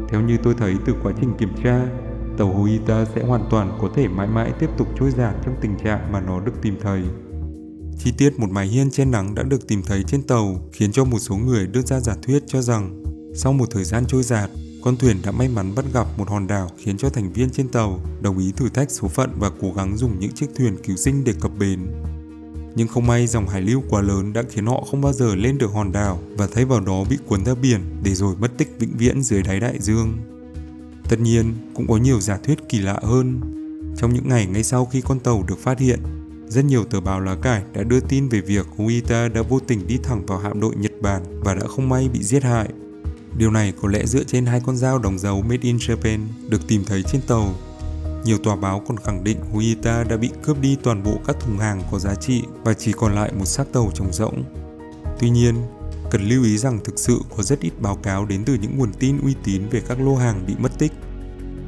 theo 0.10 0.22
như 0.22 0.38
tôi 0.44 0.54
thấy 0.58 0.76
từ 0.86 0.94
quá 1.04 1.14
trình 1.22 1.34
kiểm 1.40 1.54
tra, 1.64 1.86
tàu 2.38 2.54
Huita 2.54 3.06
sẽ 3.16 3.24
hoàn 3.24 3.48
toàn 3.50 3.78
có 3.82 3.90
thể 3.96 4.08
mãi 4.08 4.28
mãi 4.28 4.52
tiếp 4.60 4.70
tục 4.78 4.88
trôi 5.00 5.12
giạt 5.12 5.36
trong 5.46 5.56
tình 5.62 5.78
trạng 5.84 6.12
mà 6.12 6.22
nó 6.22 6.40
được 6.40 6.62
tìm 6.62 6.78
thấy. 6.82 7.02
Chi 8.00 8.12
tiết 8.18 8.40
một 8.40 8.50
mái 8.50 8.68
hiên 8.68 8.92
che 8.92 9.06
nắng 9.06 9.36
đã 9.36 9.44
được 9.44 9.68
tìm 9.68 9.82
thấy 9.84 10.04
trên 10.04 10.24
tàu 10.24 10.70
khiến 10.72 10.92
cho 10.92 11.04
một 11.06 11.20
số 11.20 11.36
người 11.36 11.68
đưa 11.68 11.82
ra 11.82 12.00
giả 12.00 12.16
thuyết 12.22 12.44
cho 12.48 12.62
rằng 12.62 13.04
sau 13.36 13.54
một 13.54 13.66
thời 13.72 13.84
gian 13.84 14.06
trôi 14.08 14.24
giạt, 14.24 14.50
con 14.84 14.98
thuyền 14.98 15.18
đã 15.26 15.32
may 15.32 15.48
mắn 15.48 15.76
bắt 15.76 15.86
gặp 15.94 16.08
một 16.18 16.30
hòn 16.30 16.48
đảo 16.48 16.70
khiến 16.78 16.98
cho 16.98 17.10
thành 17.10 17.34
viên 17.34 17.50
trên 17.50 17.68
tàu 17.68 18.00
đồng 18.22 18.38
ý 18.38 18.52
thử 18.52 18.70
thách 18.70 18.92
số 18.92 19.08
phận 19.08 19.30
và 19.40 19.52
cố 19.62 19.74
gắng 19.76 19.98
dùng 19.98 20.20
những 20.20 20.32
chiếc 20.32 20.48
thuyền 20.56 20.78
cứu 20.84 20.96
sinh 20.96 21.24
để 21.24 21.34
cập 21.42 21.52
bến. 21.60 21.80
Nhưng 22.76 22.88
không 22.88 23.08
may 23.08 23.28
dòng 23.28 23.48
hải 23.48 23.62
lưu 23.62 23.84
quá 23.90 24.02
lớn 24.02 24.34
đã 24.34 24.44
khiến 24.50 24.66
họ 24.66 24.84
không 24.92 25.02
bao 25.02 25.14
giờ 25.14 25.36
lên 25.36 25.58
được 25.58 25.72
hòn 25.72 25.92
đảo 25.92 26.20
và 26.38 26.48
thay 26.54 26.66
vào 26.66 26.80
đó 26.80 27.04
bị 27.10 27.18
cuốn 27.28 27.46
ra 27.46 27.54
biển 27.56 27.82
để 28.04 28.16
rồi 28.16 28.36
mất 28.40 28.58
tích 28.58 28.76
vĩnh 28.80 28.98
viễn 28.98 29.22
dưới 29.22 29.42
đáy 29.42 29.60
đại 29.60 29.80
dương. 29.80 30.18
Tất 31.10 31.20
nhiên, 31.20 31.54
cũng 31.76 31.88
có 31.88 31.98
nhiều 31.98 32.20
giả 32.22 32.38
thuyết 32.44 32.70
kỳ 32.70 32.80
lạ 32.80 33.00
hơn. 33.04 33.40
Trong 33.98 34.14
những 34.14 34.30
ngày 34.30 34.46
ngay 34.46 34.64
sau 34.64 34.86
khi 34.86 35.02
con 35.02 35.20
tàu 35.20 35.44
được 35.48 35.60
phát 35.60 35.80
hiện, 35.80 36.00
rất 36.48 36.66
nhiều 36.66 36.84
tờ 36.84 37.02
báo 37.02 37.20
lá 37.20 37.36
cải 37.36 37.64
đã 37.74 37.84
đưa 37.84 38.00
tin 38.00 38.30
về 38.30 38.42
việc 38.42 38.68
Huita 38.78 39.28
đã 39.28 39.42
vô 39.42 39.60
tình 39.60 39.88
đi 39.88 39.98
thẳng 40.04 40.26
vào 40.26 40.40
hạm 40.40 40.60
đội 40.60 40.76
Nhật 40.76 40.92
Bản 41.02 41.22
và 41.44 41.54
đã 41.54 41.68
không 41.68 41.90
may 41.90 42.10
bị 42.14 42.24
giết 42.24 42.44
hại. 42.44 42.70
Điều 43.38 43.52
này 43.52 43.74
có 43.82 43.90
lẽ 43.90 44.06
dựa 44.06 44.24
trên 44.24 44.46
hai 44.46 44.62
con 44.66 44.78
dao 44.78 45.00
đóng 45.00 45.20
dấu 45.20 45.42
Made 45.42 45.62
in 45.62 45.78
Japan 45.78 46.20
được 46.50 46.68
tìm 46.68 46.84
thấy 46.86 47.04
trên 47.04 47.22
tàu. 47.28 47.56
Nhiều 48.24 48.38
tòa 48.38 48.56
báo 48.56 48.82
còn 48.88 48.98
khẳng 48.98 49.24
định 49.24 49.38
Huita 49.52 50.04
đã 50.04 50.18
bị 50.18 50.30
cướp 50.44 50.62
đi 50.62 50.78
toàn 50.84 51.04
bộ 51.04 51.20
các 51.28 51.36
thùng 51.40 51.58
hàng 51.58 51.82
có 51.92 52.00
giá 52.00 52.16
trị 52.16 52.44
và 52.64 52.74
chỉ 52.74 52.92
còn 52.92 53.16
lại 53.16 53.32
một 53.40 53.46
xác 53.46 53.74
tàu 53.74 53.92
trống 53.94 54.14
rỗng. 54.14 54.44
Tuy 55.20 55.30
nhiên, 55.30 55.56
cần 56.12 56.22
lưu 56.22 56.44
ý 56.44 56.58
rằng 56.58 56.80
thực 56.84 57.00
sự 57.00 57.20
có 57.38 57.44
rất 57.44 57.60
ít 57.60 57.72
báo 57.80 57.96
cáo 57.96 58.26
đến 58.26 58.44
từ 58.46 58.54
những 58.54 58.78
nguồn 58.78 58.94
tin 58.94 59.22
uy 59.22 59.36
tín 59.44 59.70
về 59.72 59.82
các 59.88 60.02
lô 60.02 60.16
hàng 60.16 60.44
bị 60.48 60.54
mất 60.60 60.72
tích. 60.78 60.92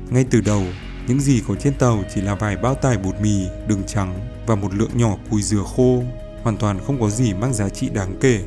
Ngay 0.10 0.26
từ 0.32 0.42
đầu, 0.42 0.64
những 1.08 1.20
gì 1.20 1.42
có 1.48 1.56
trên 1.56 1.74
tàu 1.80 2.04
chỉ 2.16 2.22
là 2.22 2.36
vài 2.36 2.58
bao 2.58 2.76
tải 2.76 2.98
bột 2.98 3.16
mì, 3.22 3.46
đường 3.68 3.84
trắng 3.88 4.20
và 4.48 4.56
một 4.56 4.74
lượng 4.74 4.92
nhỏ 4.94 5.18
cùi 5.30 5.42
dừa 5.42 5.64
khô, 5.76 6.04
hoàn 6.44 6.58
toàn 6.58 6.80
không 6.88 7.02
có 7.02 7.10
gì 7.10 7.34
mang 7.34 7.54
giá 7.54 7.70
trị 7.70 7.90
đáng 7.90 8.16
kể. 8.22 8.44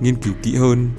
Nghiên 0.00 0.14
cứu 0.14 0.34
kỹ 0.42 0.56
hơn, 0.56 0.90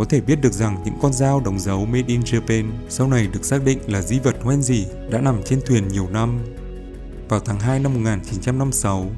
có 0.00 0.06
thể 0.06 0.20
biết 0.20 0.40
được 0.40 0.52
rằng 0.52 0.82
những 0.84 0.94
con 1.02 1.12
dao 1.12 1.40
đóng 1.40 1.58
dấu 1.58 1.86
Made 1.86 2.04
in 2.06 2.20
Japan 2.20 2.70
sau 2.88 3.08
này 3.08 3.26
được 3.32 3.44
xác 3.44 3.64
định 3.64 3.78
là 3.86 4.02
di 4.02 4.18
vật 4.18 4.36
hoen 4.42 4.62
dỉ 4.62 4.86
đã 5.10 5.20
nằm 5.20 5.42
trên 5.44 5.60
thuyền 5.66 5.88
nhiều 5.88 6.08
năm. 6.10 6.38
Vào 7.28 7.40
tháng 7.40 7.60
2 7.60 7.80
năm 7.80 7.94
1956, 7.94 9.10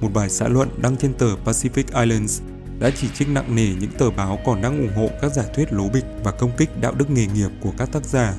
một 0.00 0.08
bài 0.14 0.30
xã 0.30 0.48
luận 0.48 0.68
đăng 0.82 0.96
trên 0.96 1.14
tờ 1.14 1.26
Pacific 1.44 2.00
Islands 2.00 2.40
đã 2.80 2.90
chỉ 2.96 3.08
trích 3.14 3.28
nặng 3.28 3.56
nề 3.56 3.66
những 3.80 3.90
tờ 3.98 4.10
báo 4.10 4.38
còn 4.44 4.62
đang 4.62 4.78
ủng 4.78 4.96
hộ 4.96 5.10
các 5.20 5.32
giả 5.32 5.42
thuyết 5.54 5.72
lố 5.72 5.88
bịch 5.88 6.04
và 6.24 6.30
công 6.30 6.56
kích 6.56 6.80
đạo 6.80 6.92
đức 6.94 7.10
nghề 7.10 7.26
nghiệp 7.26 7.50
của 7.60 7.72
các 7.78 7.92
tác 7.92 8.04
giả. 8.04 8.34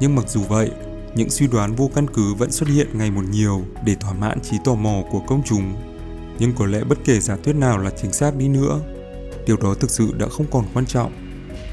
Nhưng 0.00 0.14
mặc 0.14 0.24
dù 0.28 0.42
vậy, 0.42 0.70
những 1.14 1.30
suy 1.30 1.46
đoán 1.46 1.74
vô 1.74 1.90
căn 1.94 2.06
cứ 2.14 2.34
vẫn 2.34 2.52
xuất 2.52 2.68
hiện 2.68 2.98
ngày 2.98 3.10
một 3.10 3.24
nhiều 3.30 3.62
để 3.84 3.94
thỏa 3.94 4.12
mãn 4.12 4.40
trí 4.40 4.56
tò 4.64 4.74
mò 4.74 5.02
của 5.10 5.20
công 5.20 5.42
chúng. 5.44 5.74
Nhưng 6.38 6.52
có 6.52 6.66
lẽ 6.66 6.84
bất 6.84 6.98
kể 7.04 7.20
giả 7.20 7.36
thuyết 7.44 7.56
nào 7.56 7.78
là 7.78 7.90
chính 7.90 8.12
xác 8.12 8.36
đi 8.36 8.48
nữa, 8.48 8.80
điều 9.46 9.56
đó 9.56 9.74
thực 9.80 9.90
sự 9.90 10.12
đã 10.18 10.26
không 10.28 10.46
còn 10.50 10.64
quan 10.74 10.86
trọng. 10.86 11.12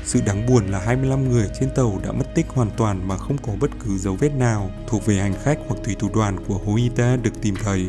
Sự 0.06 0.20
đáng 0.26 0.46
buồn 0.46 0.68
là 0.68 0.80
25 0.80 1.30
người 1.32 1.48
trên 1.60 1.70
tàu 1.76 2.00
đã 2.04 2.12
mất 2.12 2.26
tích 2.36 2.46
hoàn 2.50 2.70
toàn 2.78 3.08
mà 3.08 3.18
không 3.18 3.38
có 3.38 3.54
bất 3.60 3.72
cứ 3.86 3.98
dấu 3.98 4.16
vết 4.16 4.30
nào 4.30 4.72
thuộc 4.88 5.06
về 5.06 5.16
hành 5.16 5.34
khách 5.44 5.60
hoặc 5.68 5.80
thủy 5.84 5.96
thủ 6.00 6.10
đoàn 6.14 6.38
của 6.48 6.58
Hoita 6.58 7.16
được 7.16 7.42
tìm 7.42 7.56
thấy. 7.64 7.86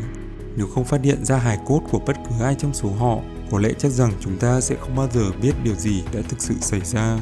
Nếu 0.57 0.67
không 0.67 0.85
phát 0.85 1.03
hiện 1.03 1.25
ra 1.25 1.37
hài 1.37 1.59
cốt 1.67 1.81
của 1.91 1.99
bất 1.99 2.17
cứ 2.29 2.45
ai 2.45 2.55
trong 2.59 2.75
số 2.75 2.89
họ, 2.89 3.19
có 3.51 3.59
lẽ 3.59 3.69
chắc 3.79 3.93
rằng 3.93 4.13
chúng 4.21 4.39
ta 4.39 4.61
sẽ 4.61 4.77
không 4.81 4.97
bao 4.97 5.09
giờ 5.15 5.31
biết 5.43 5.53
điều 5.65 5.75
gì 5.75 6.03
đã 6.13 6.21
thực 6.29 6.41
sự 6.41 6.55
xảy 6.61 6.81
ra. 6.81 7.19